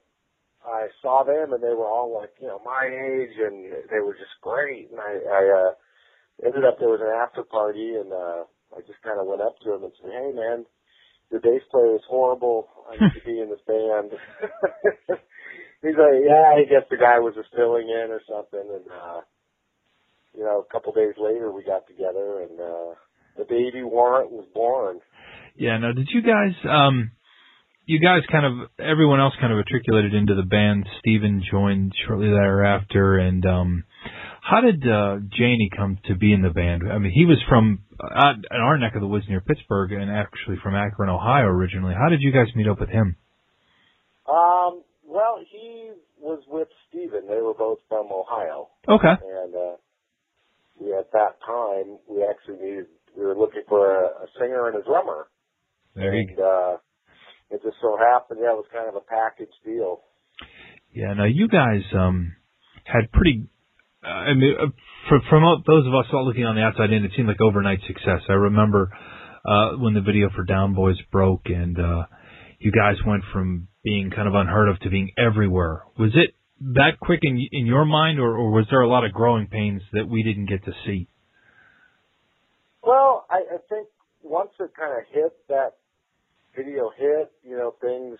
[0.65, 4.13] I saw them, and they were all like, you know, my age, and they were
[4.13, 4.91] just great.
[4.91, 5.71] And I, I uh,
[6.45, 8.45] ended up there was an after party, and uh,
[8.77, 10.65] I just kind of went up to him and said, "Hey, man,
[11.31, 12.69] your bass player is horrible.
[12.89, 14.13] I need to be in this band."
[15.81, 19.21] He's like, "Yeah, I guess the guy was just filling in or something." And uh,
[20.37, 22.93] you know, a couple days later, we got together, and uh,
[23.37, 24.99] the baby Warrant was born.
[25.55, 25.77] Yeah.
[25.77, 27.11] Now, did you guys, um,
[27.85, 30.85] you guys kind of, everyone else kind of matriculated into the band.
[30.99, 33.83] Steven joined shortly thereafter, and um,
[34.41, 36.83] how did uh, Jani come to be in the band?
[36.91, 40.11] I mean, he was from uh, in our neck of the woods near Pittsburgh, and
[40.11, 41.93] actually from Akron, Ohio, originally.
[41.93, 43.15] How did you guys meet up with him?
[44.29, 47.27] Um, well, he was with Steven.
[47.27, 48.69] They were both from Ohio.
[48.87, 49.13] Okay.
[49.43, 49.75] and uh,
[50.79, 52.85] we at that time we actually needed
[53.17, 55.27] we were looking for a, a singer and a drummer,
[55.95, 56.77] There you and uh,
[57.51, 60.01] it just so happened yeah it was kind of a package deal.
[60.93, 62.35] Yeah, now you guys um
[62.83, 63.47] had pretty.
[64.03, 64.65] Uh, I mean, uh,
[65.07, 67.39] for, from all, those of us all looking on the outside in, it seemed like
[67.39, 68.21] overnight success.
[68.29, 68.91] I remember
[69.45, 72.05] uh when the video for Down Boys broke, and uh
[72.59, 75.83] you guys went from being kind of unheard of to being everywhere.
[75.97, 76.35] Was it
[76.75, 79.81] that quick in in your mind, or, or was there a lot of growing pains
[79.93, 81.07] that we didn't get to see?
[82.83, 83.87] Well, I, I think
[84.23, 85.77] once it kind of hit that
[86.55, 88.17] video hit, you know things,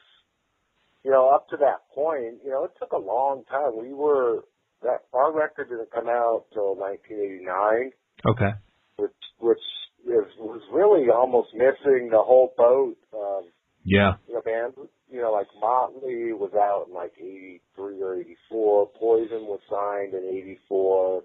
[1.03, 3.77] you know up to that point, you know it took a long time.
[3.77, 4.41] We were
[4.81, 7.91] that our record didn't come out till 1989.
[8.25, 8.51] Okay.
[8.97, 9.57] which which
[10.05, 12.97] is, was really almost missing the whole boat.
[13.13, 13.49] Um,
[13.83, 14.13] Yeah.
[14.27, 14.77] you know, bands,
[15.09, 18.89] you know, like Motley was out in like '83 or '84.
[18.99, 21.23] Poison was signed in '84.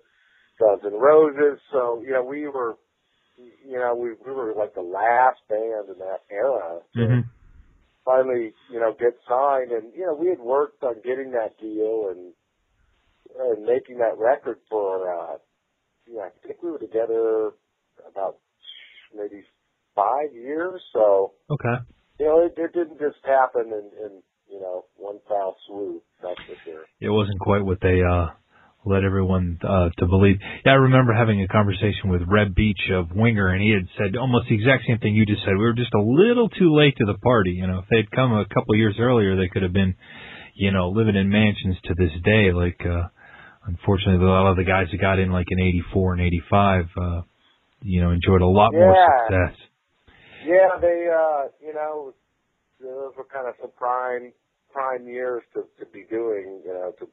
[0.59, 1.61] Guns N' Roses.
[1.70, 2.76] So you know, we were,
[3.37, 7.20] you know, we we were like the last band in that era to hmm
[8.05, 9.72] finally, you know, get signed.
[9.72, 12.34] And you know, we had worked on getting that deal and
[13.39, 15.11] and making that record for.
[15.12, 15.39] uh
[16.09, 17.53] yeah, I think we were together
[18.09, 18.39] about
[19.14, 19.45] maybe
[19.95, 20.80] five years.
[20.93, 21.76] So Okay.
[22.18, 26.05] you know, it, it didn't just happen in, in you know one foul swoop.
[26.22, 26.87] That's for sure.
[27.01, 28.28] it wasn't quite what they uh
[28.87, 30.37] led everyone uh to believe.
[30.64, 34.16] Yeah, I remember having a conversation with Reb Beach of Winger and he had said
[34.16, 35.59] almost the exact same thing you just said.
[35.59, 37.80] We were just a little too late to the party, you know.
[37.80, 39.95] If they'd come a couple of years earlier they could have been,
[40.55, 43.09] you know, living in mansions to this day like uh
[43.66, 47.20] unfortunately a lot of the guys that got in like in 84 and 85 uh
[47.82, 49.57] you know enjoyed a lot more success.
[50.45, 52.14] Yeah, they uh, you know,
[52.80, 54.32] those were kind of some prime
[54.72, 57.09] prime years to to be doing, you know, to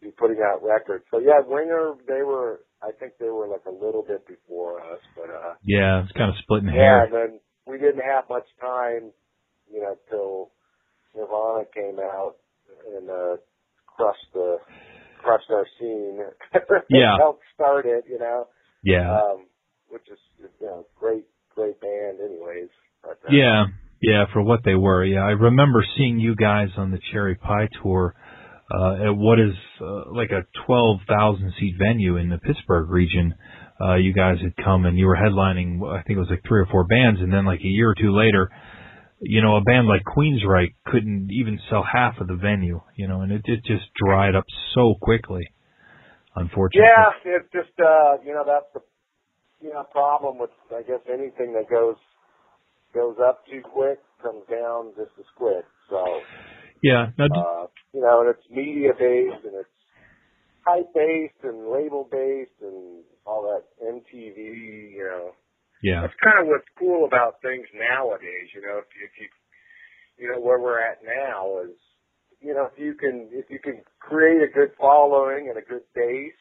[0.00, 1.04] be putting out records.
[1.10, 2.60] So yeah, Winger, they were.
[2.82, 6.30] I think they were like a little bit before us, but uh, Yeah, it's kind
[6.30, 7.10] of splitting half yeah, hairs.
[7.12, 9.12] and then we didn't have much time,
[9.70, 10.50] you know, till
[11.14, 12.36] Nirvana came out
[12.96, 13.36] and uh
[13.86, 14.56] crushed the
[15.18, 16.20] crushed our scene.
[16.88, 17.16] Yeah.
[17.18, 18.48] helped start it, you know.
[18.82, 19.10] Yeah.
[19.20, 19.46] Um,
[19.90, 20.18] which is
[20.60, 21.24] you know great
[21.54, 22.70] great band, anyways.
[23.02, 23.64] But, uh, Yeah,
[24.00, 25.04] yeah, for what they were.
[25.04, 28.14] Yeah, I remember seeing you guys on the Cherry Pie tour
[28.70, 33.34] at what is uh, like a 12,000 seat venue in the Pittsburgh region.
[33.80, 36.60] Uh, you guys had come and you were headlining, I think it was like three
[36.60, 38.50] or four bands, and then like a year or two later,
[39.20, 43.20] you know, a band like Queensryche couldn't even sell half of the venue, you know,
[43.20, 44.44] and it, it just dried up
[44.74, 45.52] so quickly,
[46.36, 46.88] unfortunately.
[46.88, 48.80] Yeah, it's just uh, you know that's the
[49.60, 51.96] you know problem with I guess anything that goes
[52.94, 55.64] goes up too quick comes down just as quick.
[55.90, 56.20] So
[56.82, 57.12] Yeah.
[57.18, 59.76] Now, did, uh, you know, and it's media based and it's
[60.66, 64.92] hype based and label based and all that MTV.
[64.92, 65.32] You know,
[65.82, 66.02] yeah.
[66.02, 68.50] that's kind of what's cool about things nowadays.
[68.54, 69.28] You know, if you if you
[70.18, 71.76] you know, where we're at now is,
[72.40, 75.82] you know, if you can, if you can create a good following and a good
[75.94, 76.32] base,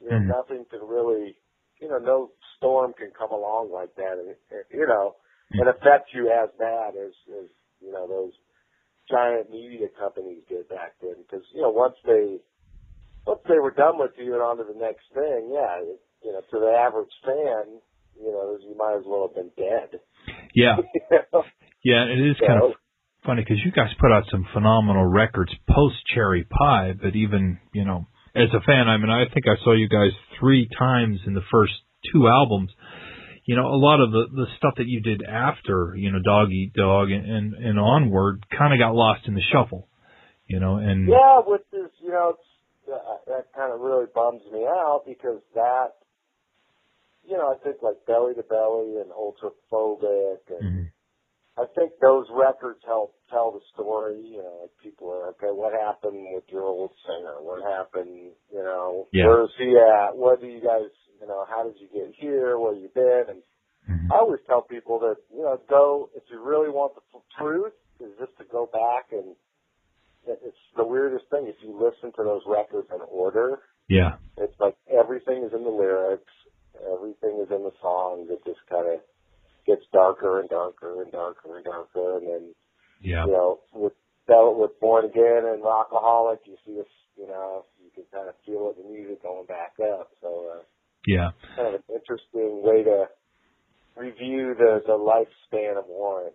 [0.00, 0.28] you know, Mhm.
[0.28, 1.36] nothing can really,
[1.80, 5.16] you know, no storm can come along like that, and, and you know,
[5.52, 7.48] and affect you as bad as, as
[7.80, 8.32] you know those
[9.10, 11.16] giant media companies did back then.
[11.22, 12.38] Because you know, once they
[13.26, 16.32] once they were done with you and on to the next thing, yeah, it, you
[16.32, 17.78] know, to the average fan,
[18.20, 20.00] you know, you might as well have been dead.
[20.54, 20.76] Yeah,
[21.10, 21.42] You know?
[21.84, 22.72] yeah, it is kind So, of
[23.24, 27.84] funny because you guys put out some phenomenal records post Cherry Pie, but even you
[27.84, 31.34] know, as a fan, I mean, I think I saw you guys three times in
[31.34, 31.72] the first
[32.12, 32.70] two albums.
[33.46, 36.50] You know, a lot of the the stuff that you did after, you know, Dog
[36.50, 39.88] Eat Dog and and, and onward, kind of got lost in the shuffle.
[40.46, 42.48] You know, and Yeah, which is you know it's,
[42.92, 45.94] uh, that kind of really bums me out because that
[47.24, 50.90] you know I think like Belly to Belly and Ultraphobic and Mhm.
[51.58, 54.20] I think those records help tell the story.
[54.20, 55.50] You know, like people are okay.
[55.50, 57.40] What happened with your old singer?
[57.40, 58.32] What happened?
[58.52, 59.26] You know, Yeah.
[59.26, 60.16] where's he at?
[60.16, 60.90] What do you guys?
[61.20, 62.58] You know, how did you get here?
[62.58, 63.24] Where you been?
[63.28, 63.42] And
[63.88, 64.12] Mhm.
[64.12, 67.02] I always tell people that you know, go if you really want the
[67.38, 69.36] truth, is just to go back and
[70.26, 71.46] it's the weirdest thing.
[71.46, 75.70] If you listen to those records in order, yeah, it's like everything is in the
[75.70, 76.32] lyrics,
[76.92, 78.28] everything is in the songs.
[78.30, 79.00] It just kind of
[79.66, 82.54] gets darker and darker and darker and darker, and then
[83.00, 83.92] yeah, you know, with
[84.26, 88.34] Bell with Born Again and Rockaholic, you see this, you know, you can kind of
[88.44, 90.10] feel it in the music going back up.
[90.20, 90.62] So, uh,
[91.06, 91.30] yeah.
[91.56, 93.06] kind of an interesting way to
[93.96, 96.34] review the the lifespan of Warrant.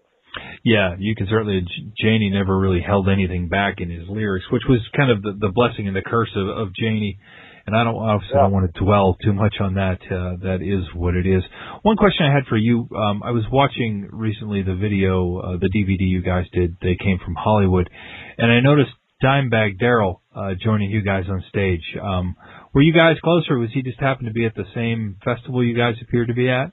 [0.63, 1.61] Yeah, you can certainly.
[1.97, 5.51] Jani never really held anything back in his lyrics, which was kind of the, the
[5.53, 7.19] blessing and the curse of, of Jani.
[7.67, 8.43] And I don't obviously Yeah.
[8.43, 9.99] don't want to dwell too much on that.
[10.09, 11.43] Uh, that is what it is.
[11.83, 15.69] One question I had for you: um, I was watching recently the video, uh, the
[15.69, 16.77] DVD you guys did.
[16.81, 17.89] They came from Hollywood,
[18.37, 18.91] and I noticed
[19.23, 21.83] Dimebag Darrell uh, joining you guys on stage.
[22.01, 22.35] Um,
[22.73, 25.63] were you guys close, or was he just happened to be at the same festival
[25.63, 26.71] you guys appear to be at?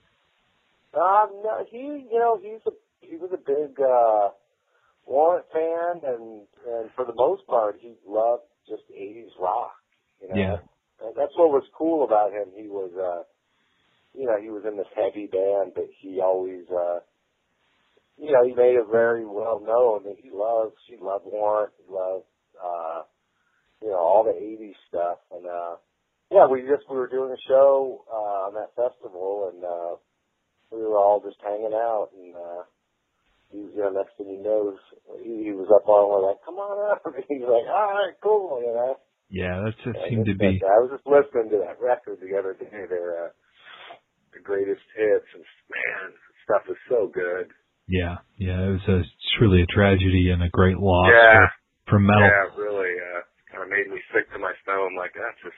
[0.94, 1.78] Um, no, he,
[2.10, 2.70] you know, he's a
[3.00, 4.30] he was a big uh
[5.06, 9.72] Warrant fan, and and for the most part, he loved just '80s rock.
[10.20, 10.56] You know, Yeah.
[11.06, 12.48] and that's what was cool about him.
[12.54, 13.24] He was, uh
[14.18, 17.00] you know, he was in this heavy band, but he always, uh
[18.18, 21.92] you know, he made it very well known that he loved, he loved Warrant, he
[21.92, 22.24] loved,
[22.62, 23.02] uh,
[23.80, 25.76] you know, all the '80s stuff, and uh
[26.30, 29.96] yeah, we just we were doing a show uh on that festival, and uh
[30.70, 32.62] we were all just hanging out and uh
[33.50, 34.76] he was you know next thing he knows
[35.24, 38.14] he, he was up on we're like, Come on up and he's like, All right,
[38.22, 38.96] cool, you know.
[39.30, 40.56] Yeah, that And seemed to be.
[40.64, 43.30] I was just listening to that record the other day, their uh
[44.32, 46.12] the greatest hits and man,
[46.44, 47.48] stuff is so good.
[47.88, 49.00] Yeah, yeah, it was a
[49.40, 51.48] truly a tragedy and a great loss Yeah.
[51.88, 52.28] for, for metal.
[52.28, 54.92] Yeah, really uh kinda made me sick to my stomach.
[54.92, 55.56] I'm like, that's just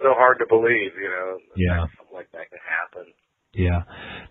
[0.00, 1.86] so hard to believe, you know, Yeah.
[1.98, 3.12] something like that could happen.
[3.52, 3.82] Yeah.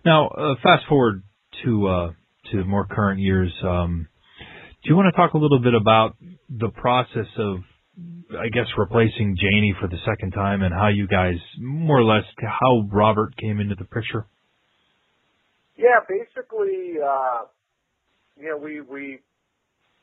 [0.05, 1.24] Now, uh, fast forward
[1.64, 2.11] to uh,
[2.51, 3.51] to more current years.
[3.64, 4.07] Um,
[4.84, 6.18] do you want to talk a little bit about
[6.49, 7.59] the process of,
[8.38, 12.26] I guess, replacing Jani for the second time, and how you guys, more or less,
[12.41, 14.26] how Robert came into the picture?
[15.78, 17.43] Yeah, basically, uh,
[18.38, 19.20] you know, we, we,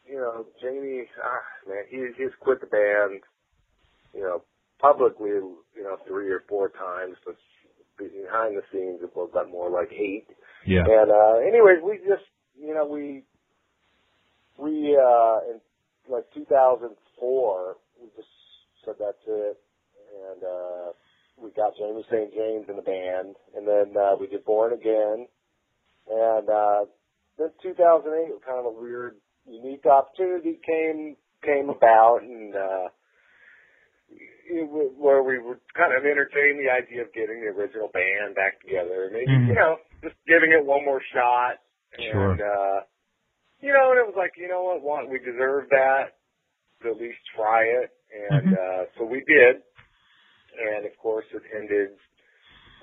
[0.09, 3.21] you know, Jani, ah, man, he, he's quit the band,
[4.15, 4.43] you know,
[4.81, 7.37] publicly, you know, three or four times, but
[7.99, 10.27] behind the scenes it was about more like eight.
[10.67, 10.85] Yeah.
[10.87, 12.25] And, uh, anyways, we just,
[12.59, 13.25] you know, we,
[14.59, 15.61] we, uh, in
[16.09, 18.29] like 2004, we just
[18.85, 19.59] said that's it.
[20.11, 20.93] And, uh,
[21.41, 22.35] we got Jamie St.
[22.35, 25.27] James in the band, and then, uh, we did Born Again.
[26.11, 26.85] And uh,
[27.39, 29.17] then 2008 was kind of a weird,
[29.47, 32.89] unique opportunity came came about, and uh,
[34.99, 39.11] where we would kind of entertain the idea of getting the original band back together,
[39.13, 39.49] maybe Mhm.
[39.49, 41.59] you know just giving it one more shot.
[42.11, 42.33] Sure.
[42.33, 42.81] And uh,
[43.61, 46.19] you know, and it was like, you know what, want we deserve that
[46.83, 48.55] to at least try it, and Mhm.
[48.55, 49.63] uh, so we did.
[50.59, 51.91] And of course, it ended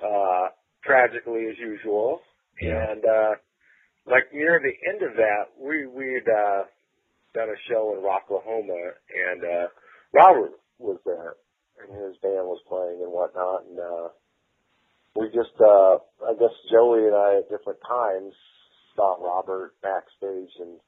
[0.02, 0.48] uh,
[0.84, 2.20] tragically as usual.
[2.60, 2.90] Yeah.
[2.90, 3.34] And uh
[4.06, 6.64] like near the end of that, we we'd uh
[7.34, 8.92] done a show in Rocklahoma
[9.30, 9.68] and uh
[10.14, 11.34] Robert was there
[11.82, 14.08] and his band was playing and whatnot and uh
[15.16, 18.34] we just uh I guess Joey and I at different times
[18.94, 20.78] saw Robert backstage and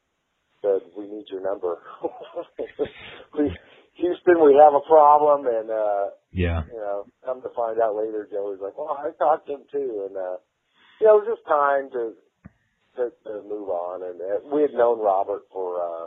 [0.62, 1.78] said, We need your number.
[3.38, 3.51] we
[3.95, 6.62] Houston, we have a problem and uh Yeah.
[6.70, 10.07] you know, come to find out later, Joey's like, well, I talked to him too,
[10.09, 10.36] and uh,
[11.01, 12.14] you know, it was just time to
[12.97, 16.07] to, to move on, and uh, we had known Robert for, uh,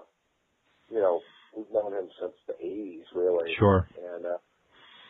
[0.89, 1.21] you know,
[1.55, 3.53] we've known him since the '80s, really.
[3.57, 3.87] Sure.
[3.97, 4.37] And uh,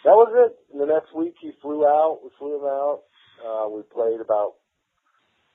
[0.03, 0.57] that was it.
[0.71, 2.19] And the next week he flew out.
[2.23, 3.01] We flew him out.
[3.43, 4.55] Uh, we played about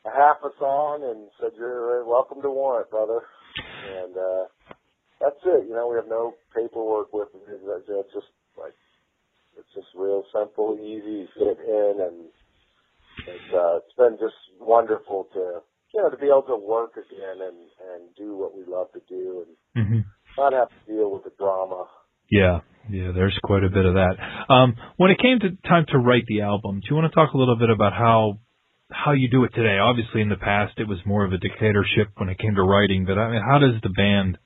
[0.05, 3.21] a half a song and said, "You're welcome to Warrant, brother."
[3.59, 4.45] And uh,
[5.21, 5.69] that's it.
[5.69, 7.61] You know, we have no paperwork with it.
[7.65, 8.75] It's just like
[9.59, 12.27] it's just real simple, easy, fit in, and
[13.27, 15.61] it's uh, it's been just wonderful to
[15.95, 17.59] you know to be able to work again and
[17.93, 20.01] and do what we love to do and hmm
[20.39, 21.87] not have to deal with the drama.
[22.31, 22.61] Yeah,
[22.91, 24.15] yeah, there's quite a bit of that.
[24.49, 27.35] Um, when it came to time to write the album, do you want to talk
[27.35, 28.39] a little bit about how
[28.91, 29.79] how you do it today?
[29.79, 33.05] Obviously, in the past, it was more of a dictatorship when it came to writing,
[33.05, 34.39] but I mean, how does the band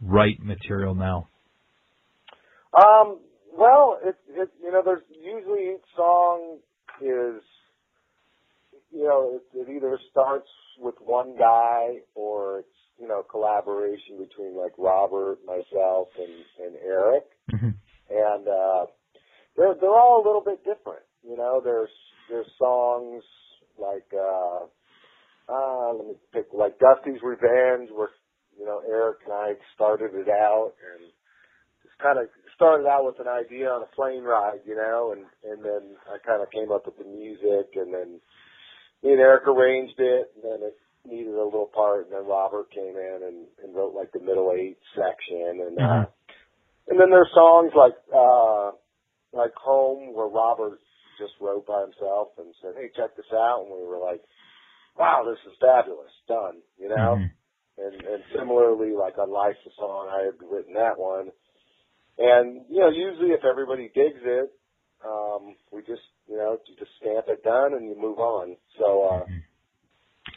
[0.00, 1.28] write material now?
[2.72, 3.18] Um,
[3.52, 6.58] well, it, it you know, there's usually each song
[7.02, 7.42] is
[8.92, 10.48] you know, it, it either starts
[10.78, 12.68] with one guy or it's
[13.00, 17.70] you know collaboration between like Robert, myself, and and Eric, hmm
[18.10, 18.86] and uh,
[19.56, 21.04] they're they're all a little bit different.
[21.22, 21.90] You know, there's
[22.28, 23.22] there's songs
[23.78, 24.66] like uh,
[25.48, 28.10] uh, let me pick like Dusty's Revenge, where
[28.58, 31.10] you know Eric and I started it out and
[31.82, 35.24] just kind of started out with an idea on a plane ride, you know, and
[35.50, 38.20] and then I kind of came up with the music, and then
[39.02, 42.70] me and Eric arranged it, and then it needed a little part, and then Robert
[42.70, 46.04] came in and, and wrote like the middle eight section, and uh,
[46.88, 48.72] and then there's songs like uh,
[49.32, 50.78] like Home, where Robert
[51.18, 54.22] just wrote by himself and said, "Hey, check this out," and we were like,
[54.98, 57.16] "Wow, this is fabulous, done," you know.
[57.18, 57.30] Mhm.
[57.78, 61.32] And and similarly, like on Life's a Song, I had written that one,
[62.18, 64.52] and you know, usually if everybody digs it,
[65.04, 68.56] um, we just you know you just stamp it done and you move on.
[68.78, 69.02] So.
[69.02, 69.42] uh Mhm.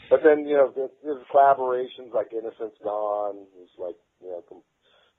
[0.09, 3.47] But then, you know, there- there's collaborations like Innocence Gone.
[3.61, 4.63] It's like, you know, com-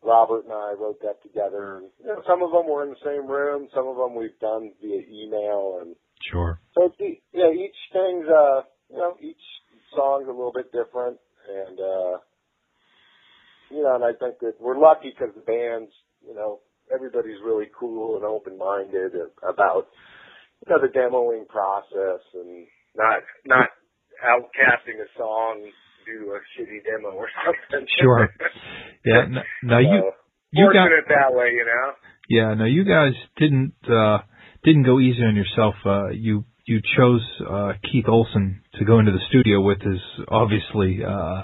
[0.03, 1.77] Robert and I wrote that together.
[1.77, 3.69] And, you know, some of them were in the same room.
[3.71, 5.79] Some of them we've done via email.
[5.81, 6.59] And Sure.
[6.75, 7.01] so, it's,
[7.33, 9.43] you know, each thing's, uh, you know, each
[9.95, 11.19] song's a little bit different.
[11.49, 12.19] And, uh,
[13.71, 15.93] you know, and I think that we're lucky because the band's,
[16.27, 16.61] you know,
[16.93, 19.89] everybody's really cool and open-minded about,
[20.67, 23.71] you know, the demoing process and not, not
[24.23, 25.63] outcasting a song
[26.07, 27.87] due to a shitty demo or something.
[28.01, 28.29] Sure.
[29.05, 29.23] Yeah.
[29.23, 30.11] n- Now you So,
[30.53, 31.93] you got fortunate that way, you know.
[32.29, 32.55] yeah.
[32.55, 34.19] Now you guys didn't uh,
[34.63, 35.75] didn't go easy on yourself.
[35.85, 41.01] Uh, you you chose uh, Keith Olson to go into the studio with his obviously
[41.05, 41.43] uh,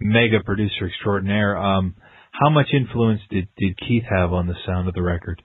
[0.00, 1.56] mega producer extraordinaire.
[1.56, 1.96] Um,
[2.32, 5.42] how much influence did did Keith have on the sound of the record?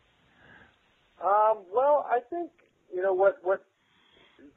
[1.24, 2.52] Um, well, I think
[2.94, 3.64] you know what what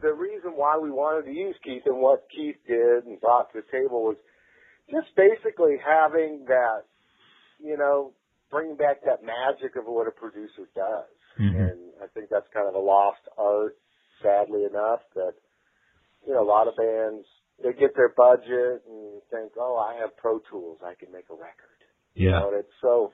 [0.01, 3.61] the reason why we wanted to use Keith and what Keith did and brought to
[3.61, 4.17] the table was
[4.91, 6.85] just basically having that,
[7.59, 8.13] you know,
[8.51, 11.11] bringing back that magic of what a producer does.
[11.39, 11.71] Mhm.
[11.71, 13.77] And I think that's kind of a lost art,
[14.23, 15.35] sadly enough, that,
[16.27, 17.27] you know, a lot of bands,
[17.59, 21.35] they get their budget and think, oh, I have Pro Tools, I can make a
[21.35, 21.75] record.
[22.15, 22.41] You Yeah.
[22.41, 23.13] know, and it's so,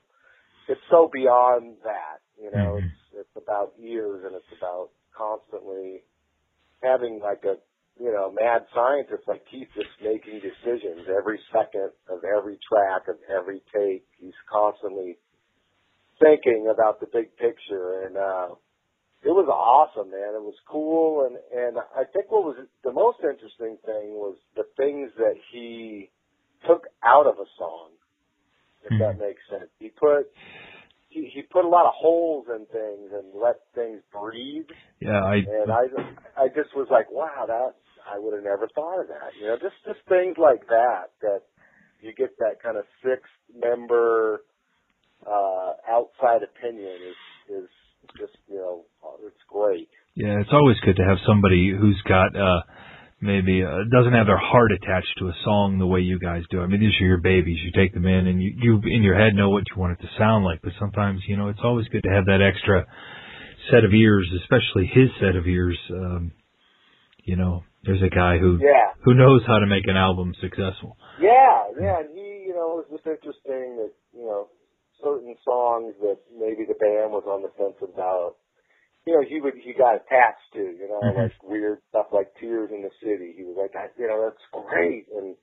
[0.67, 2.85] it's so beyond that, you know, Mhm.
[2.85, 6.03] it's, it's about ears and it's about constantly
[6.85, 7.55] having like a,
[7.97, 13.15] you know, mad scientist like Keith just making decisions every second of every track of
[13.25, 14.05] every take.
[14.19, 15.17] He's constantly
[16.21, 18.47] thinking about the big picture and, uh,
[19.25, 20.37] it was awesome, man.
[20.37, 24.69] It was cool, and and I think what was the most interesting thing was the
[24.77, 26.11] things that he
[26.67, 27.89] took out of a song,
[28.85, 29.69] if that makes sense.
[29.79, 30.29] He put
[31.15, 34.67] he he put a lot of holes in things and let things breathe,
[34.99, 35.23] Yeah.
[35.23, 35.83] I and I
[36.35, 39.31] I just was like, wow, that I would have never thought of that.
[39.39, 41.41] You know, just just things like that that
[42.01, 43.23] you get that kind of six
[43.55, 44.43] member
[45.25, 47.69] uh outside opinion is is
[48.19, 48.83] just you know
[49.25, 49.89] it's great.
[50.15, 52.61] Yeah, it's always good to have somebody who's got uh
[53.21, 56.61] maybe uh, doesn't have their heart attached to a song the way you guys do.
[56.61, 57.57] I mean, these are your babies.
[57.63, 60.03] You take them in and you you in your head know what you want it
[60.03, 62.85] to sound like, but sometimes, you know, it's always good to have that extra
[63.71, 65.77] set of ears, especially his set of ears.
[65.91, 66.31] Um
[67.23, 68.93] you know, there's a guy who Yeah.
[69.03, 70.97] who knows how to make an album successful.
[71.17, 74.49] Yeah, yeah, and he, you know, it was just interesting that, you know,
[75.01, 78.35] certain songs that maybe the band was on the fence about,
[79.07, 81.17] you know, he would, he got attached to, you know, Mhm.
[81.17, 83.33] like weird stuff like Tears in the City.
[83.37, 85.07] He was like, I, you know, that's great.
[85.13, 85.37] And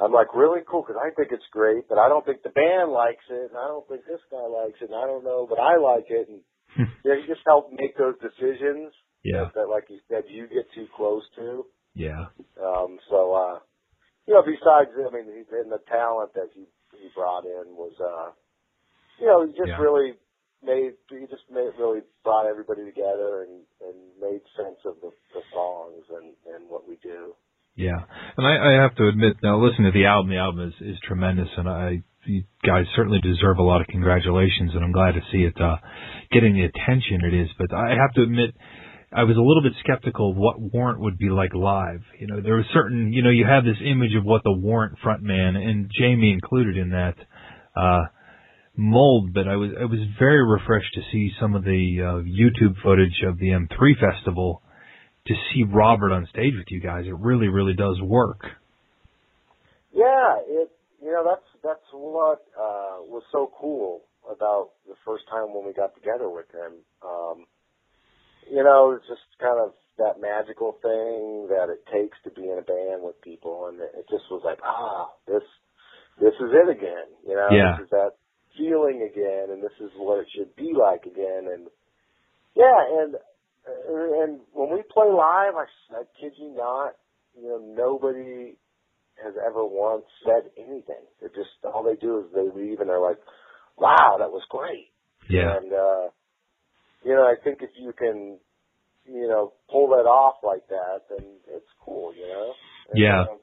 [0.00, 2.92] I'm like, really cool, because I think it's great, but I don't think the band
[2.92, 5.60] likes it, and I don't think this guy likes it, and I don't know, but
[5.60, 6.28] I like it.
[6.28, 6.42] And,
[7.04, 8.92] yeah, he just helped make those decisions
[9.24, 9.50] Yeah.
[9.54, 11.66] that, like you said, you get too close to.
[11.94, 12.26] Yeah.
[12.60, 13.58] Um, so, uh,
[14.28, 18.32] you know, besides, I mean, and the talent that he he brought in was, uh,
[19.20, 19.78] you know, just Yeah.
[19.78, 20.14] really
[20.64, 25.42] made he just made really brought everybody together and and made sense of the, the
[25.52, 27.34] songs and and what we do.
[27.76, 28.00] Yeah,
[28.38, 30.96] and I, I have to admit, now listening to the album, the album is, is
[31.06, 35.20] tremendous, and I you guys certainly deserve a lot of congratulations, and I'm glad to
[35.30, 35.76] see it uh,
[36.32, 37.48] getting the attention it is.
[37.58, 38.50] But I have to admit,
[39.12, 42.02] I was a little bit skeptical of what Warrant would be like live.
[42.18, 44.98] You know, there was certain, you know, you have this image of what the Warrant
[45.04, 47.14] frontman, and Jamie included in that.
[47.76, 48.06] Uh,
[48.76, 52.76] mold, but I was I was very refreshed to see some of the uh, YouTube
[52.82, 54.62] footage of the M3 festival
[55.26, 57.04] to see Robert on stage with you guys.
[57.06, 58.40] It really, really does work.
[59.92, 60.70] Yeah, it
[61.02, 65.72] you know that's that's what uh, was so cool about the first time when we
[65.72, 66.82] got together with him.
[67.02, 67.44] Um,
[68.50, 72.58] you know, it's just kind of that magical thing that it takes to be in
[72.58, 75.42] a band with people, and it just was like, ah, this
[76.20, 77.08] this is it again.
[77.26, 77.76] You know, Yeah.
[77.76, 78.12] this is that
[78.66, 81.46] feeling again, and this is what it should be like again.
[81.52, 81.66] And
[82.54, 83.14] yeah, and
[83.66, 86.94] and when we play live, I, I kid you not,
[87.36, 88.56] you know, nobody
[89.22, 91.04] has ever once said anything.
[91.20, 93.18] They're just all they do is they leave and they're like,
[93.76, 94.90] "Wow, that was great."
[95.28, 95.56] Yeah.
[95.56, 96.10] And uh,
[97.04, 98.38] you know, I think if you can,
[99.06, 102.14] you know, pull that off like that, then it's cool.
[102.14, 102.52] You know.
[102.90, 103.20] And, Yeah.
[103.22, 103.38] um,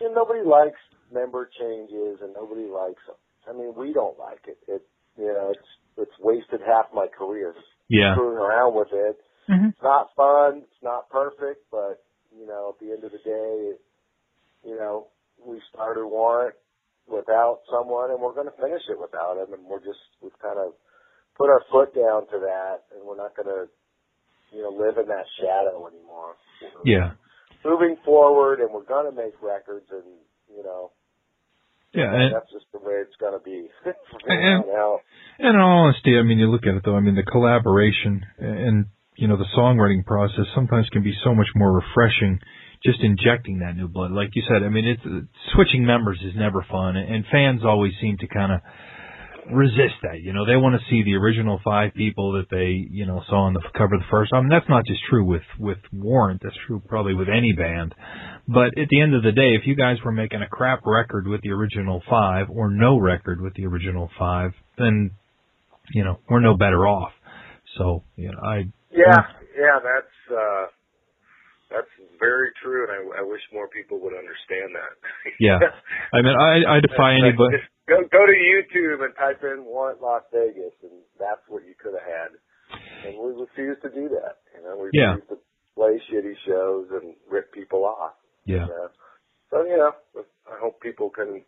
[0.00, 0.80] and nobody likes
[1.12, 3.02] member changes, and nobody likes.
[3.48, 4.58] I mean, we don't like it.
[4.68, 4.82] It,
[5.16, 7.54] you know, it's it's wasted half my career
[7.88, 8.14] Yeah.
[8.14, 9.20] screwing around with it.
[9.48, 9.70] Mhm.
[9.70, 10.62] It's not fun.
[10.64, 12.02] It's not perfect, but
[12.36, 13.78] you know, at the end of the day,
[14.64, 15.08] you know,
[15.44, 16.56] we started Warrant
[17.06, 20.58] without someone, and we're going to finish it without him, and we're just we've kind
[20.58, 20.74] of
[21.36, 23.68] put our foot down to that, and we're not going to,
[24.56, 26.36] you know, live in that shadow anymore.
[26.62, 27.14] We're Yeah.
[27.64, 30.04] moving forward, and we're going to make records, and
[30.48, 30.92] you know,
[31.94, 32.12] Yeah.
[32.12, 33.68] And, that's just the way it's going to be
[34.28, 35.00] And- out.
[35.38, 36.96] and in all honesty, I mean, you look at it though.
[36.96, 38.86] I mean, the collaboration and
[39.16, 42.40] you know the songwriting process sometimes can be so much more refreshing.
[42.84, 44.62] Just injecting that new blood, like you said.
[44.62, 45.00] I mean, it's
[45.54, 48.60] switching members is never fun, and fans always seem to kind of
[49.52, 50.20] resist that.
[50.20, 53.46] You know, they want to see the original five people that they, you know, saw
[53.46, 54.50] on the cover of the first album.
[54.50, 56.40] That's not just true with with Warrant.
[56.42, 57.94] That's true probably with any band.
[58.46, 61.26] But at the end of the day, if you guys were making a crap record
[61.26, 65.12] with the original five or no record with the original five, then
[65.92, 67.12] you know we're no better off.
[67.78, 69.22] So you know, I Yeah,
[69.56, 70.66] yeah, that's uh
[71.74, 71.90] that's
[72.22, 74.94] very true, and I, I wish more people would understand that.
[75.42, 75.58] yeah,
[76.14, 77.58] I mean, I I defy anybody.
[77.58, 81.74] Just go go to YouTube and type in "Warrant Las Vegas," and that's what you
[81.74, 82.30] could have had.
[83.04, 84.38] And we refuse to do that.
[84.54, 85.18] You know, we Yeah.
[85.18, 85.38] refuse to
[85.74, 88.14] play shitty shows and rip people off.
[88.46, 88.88] Yeah, Uh,
[89.50, 89.92] so you know,
[90.46, 91.42] I hope people can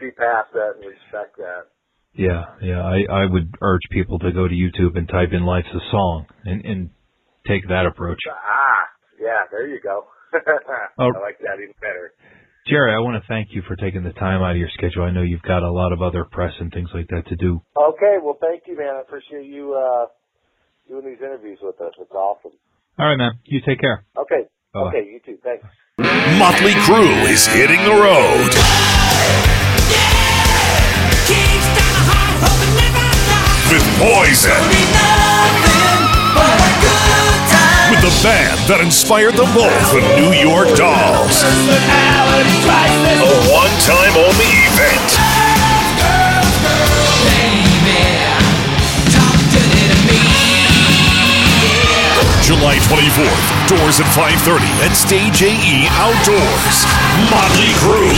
[0.00, 1.66] see past that and respect that.
[2.14, 2.82] yeah, yeah.
[2.82, 6.26] I I would urge people to go to YouTube and type in "Life's a Song"
[6.44, 6.90] and and
[7.46, 8.18] take that approach.
[8.28, 8.84] Ah,
[9.20, 10.06] yeah, there you go.
[11.00, 11.12] Oh.
[11.14, 12.12] I like that even better.
[12.66, 15.04] Jerry, I want to thank you for taking the time out of your schedule.
[15.04, 17.62] I know you've got a lot of other press and things like that to do.
[17.76, 18.96] Okay, well, thank you, man.
[18.96, 20.06] I appreciate you uh,
[20.88, 21.92] doing these interviews with us.
[21.98, 22.52] It's awesome.
[22.98, 23.38] All right, man.
[23.44, 24.04] You take care.
[24.18, 24.48] Okay.
[24.74, 24.88] Bye-bye.
[24.88, 25.38] Okay, you too.
[25.42, 25.64] Thanks.
[26.38, 28.52] Motley Crue is hitting the road
[33.70, 35.67] with Poison.
[37.98, 41.42] With the band that inspired them both, the New York Dolls.
[41.42, 45.18] A one-time only event.
[52.46, 56.86] July 24th, doors at 5.30 at Stage AE Outdoors.
[57.34, 58.14] Motley Crue.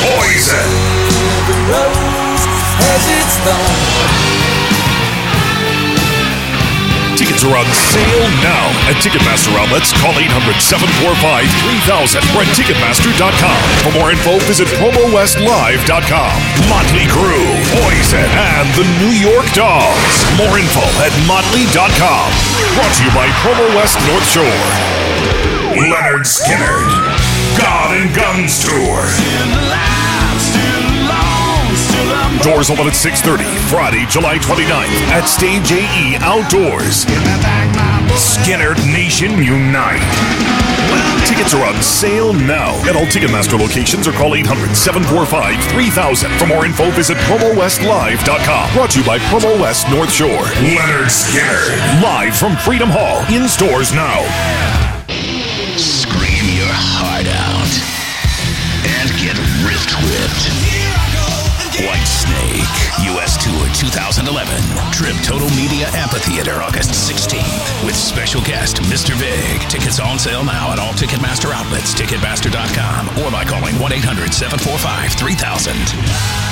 [0.00, 0.64] Poison.
[7.22, 9.94] Tickets are on sale now at Ticketmaster outlets.
[9.94, 13.58] Call 800-745-3000 or at Ticketmaster.com.
[13.86, 16.34] For more info, visit PromoWestLive.com.
[16.66, 17.46] Motley Crue,
[17.78, 20.26] Poison, and the New York Dolls.
[20.34, 22.26] More info at Motley.com.
[22.74, 24.66] Brought to you by Promo West North Shore.
[25.78, 26.90] Lynyrd Skynyrd.
[27.54, 28.98] God and Guns Tour.
[32.42, 37.06] Doors open at 6.30, Friday, July 29th at Stage AE Outdoors.
[38.18, 40.02] Skynyrd Nation Unite.
[41.24, 46.30] Tickets are on sale now at all Ticketmaster locations or call 800 745 3000.
[46.32, 48.74] For more info, visit PromoWestLive.com.
[48.74, 50.42] Brought to you by Promo West North Shore.
[50.66, 52.02] Lynyrd Skynyrd.
[52.02, 53.22] Live from Freedom Hall.
[53.30, 54.18] In stores now.
[55.78, 57.70] Scream your heart out
[58.98, 60.61] and get rift whipped.
[61.82, 63.36] Whitesnake, U.S.
[63.42, 64.22] Tour 2011,
[64.92, 69.18] Trib Total Media Amphitheater, August 16th, with special guest Mr.
[69.18, 69.60] Big.
[69.68, 75.12] Tickets on sale now at all Ticketmaster outlets, Ticketmaster.com, or by calling 1 800 745
[75.14, 76.51] 3000.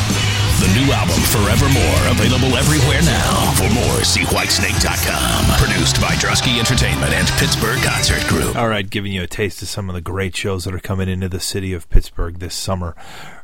[0.60, 3.52] The new album, Forevermore, available everywhere now.
[3.52, 5.58] For more, see Whitesnake.com.
[5.58, 8.54] Produced by Drusky Entertainment and Pittsburgh Concert Group.
[8.56, 11.08] All right, giving you a taste of some of the great shows that are coming
[11.08, 12.94] into the city of Pittsburgh this summer.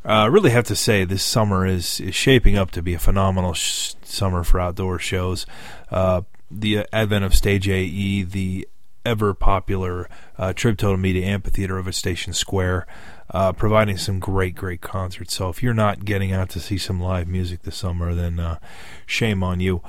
[0.05, 2.99] I uh, really have to say, this summer is, is shaping up to be a
[2.99, 5.47] phenomenal sh- summer for outdoor shows.
[5.89, 8.67] Uh, the advent of Stage AE, the
[9.07, 10.07] ever popular
[10.37, 12.85] uh, Trib Total Media Amphitheater over Station Square
[13.31, 15.35] uh, providing some great, great concerts.
[15.35, 18.59] So if you're not getting out to see some live music this summer, then uh,
[19.05, 19.81] shame on you.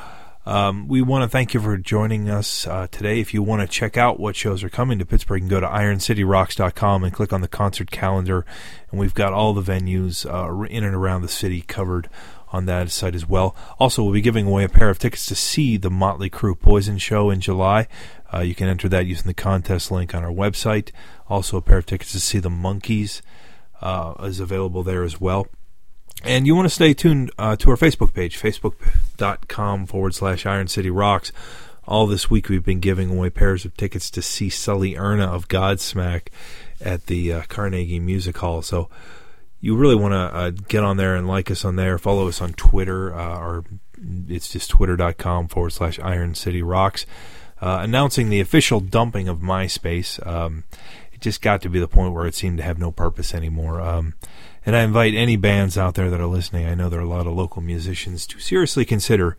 [0.49, 3.21] Um, we want to thank you for joining us uh, today.
[3.21, 5.61] If you want to check out what shows are coming to Pittsburgh, you can go
[5.61, 8.47] to ironcityrocks.com and click on the concert calendar.
[8.91, 12.09] And we've got all the venues uh, in and around the city covered
[12.53, 13.55] on that site as well.
[13.79, 16.99] Also, we'll be giving away a pair of tickets to see the Motley Crue Poison
[16.99, 17.89] show in July.
[18.33, 20.91] Uh, you can enter that using the contest link on our website.
[21.29, 23.23] Also, a pair of tickets to see the Monkees
[23.81, 25.47] uh, is available there as well.
[26.25, 30.67] And you want to stay tuned uh, to our Facebook page, facebook.com forward slash Iron
[30.67, 31.33] City Rocks.
[31.87, 35.49] All this week we've been giving away pairs of tickets to see Sully Erna of
[35.49, 36.29] Godsmack
[36.81, 38.63] at the uh, Carnegie Music Hall.
[38.63, 38.91] So
[39.61, 41.99] you really want to uh, get on there and like us on there.
[41.99, 43.65] Follow us on Twitter, uh, or
[44.29, 47.07] it's just twitter.com forward slash Iron City Rocks
[47.61, 50.25] uh, announcing the official dumping of MySpace.
[50.27, 50.65] Um,
[51.13, 53.81] it just got to be the point where it seemed to have no purpose anymore.
[53.81, 54.15] Um,
[54.65, 57.09] and I invite any bands out there that are listening, I know there are a
[57.09, 59.37] lot of local musicians, to seriously consider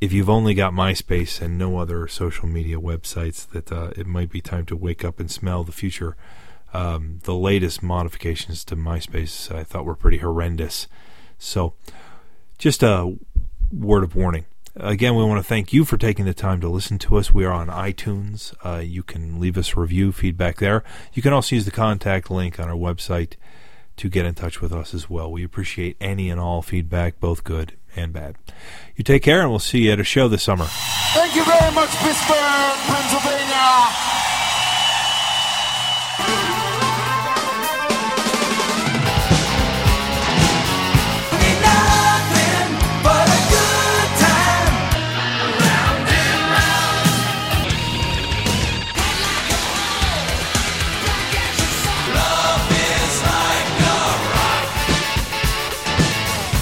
[0.00, 4.30] if you've only got MySpace and no other social media websites, that uh, it might
[4.30, 6.16] be time to wake up and smell the future.
[6.76, 10.88] Um, the latest modifications to MySpace I thought were pretty horrendous.
[11.38, 11.72] So,
[12.58, 13.16] just a
[13.72, 14.44] word of warning.
[14.74, 17.32] Again, we want to thank you for taking the time to listen to us.
[17.32, 18.54] We are on iTunes.
[18.62, 20.84] Uh, you can leave us review, feedback there.
[21.14, 23.36] You can also use the contact link on our website
[23.96, 25.32] to get in touch with us as well.
[25.32, 28.36] We appreciate any and all feedback, both good and bad.
[28.96, 30.66] You take care, and we'll see you at a show this summer.
[30.66, 33.36] Thank you very much, Pittsburgh, Pennsylvania.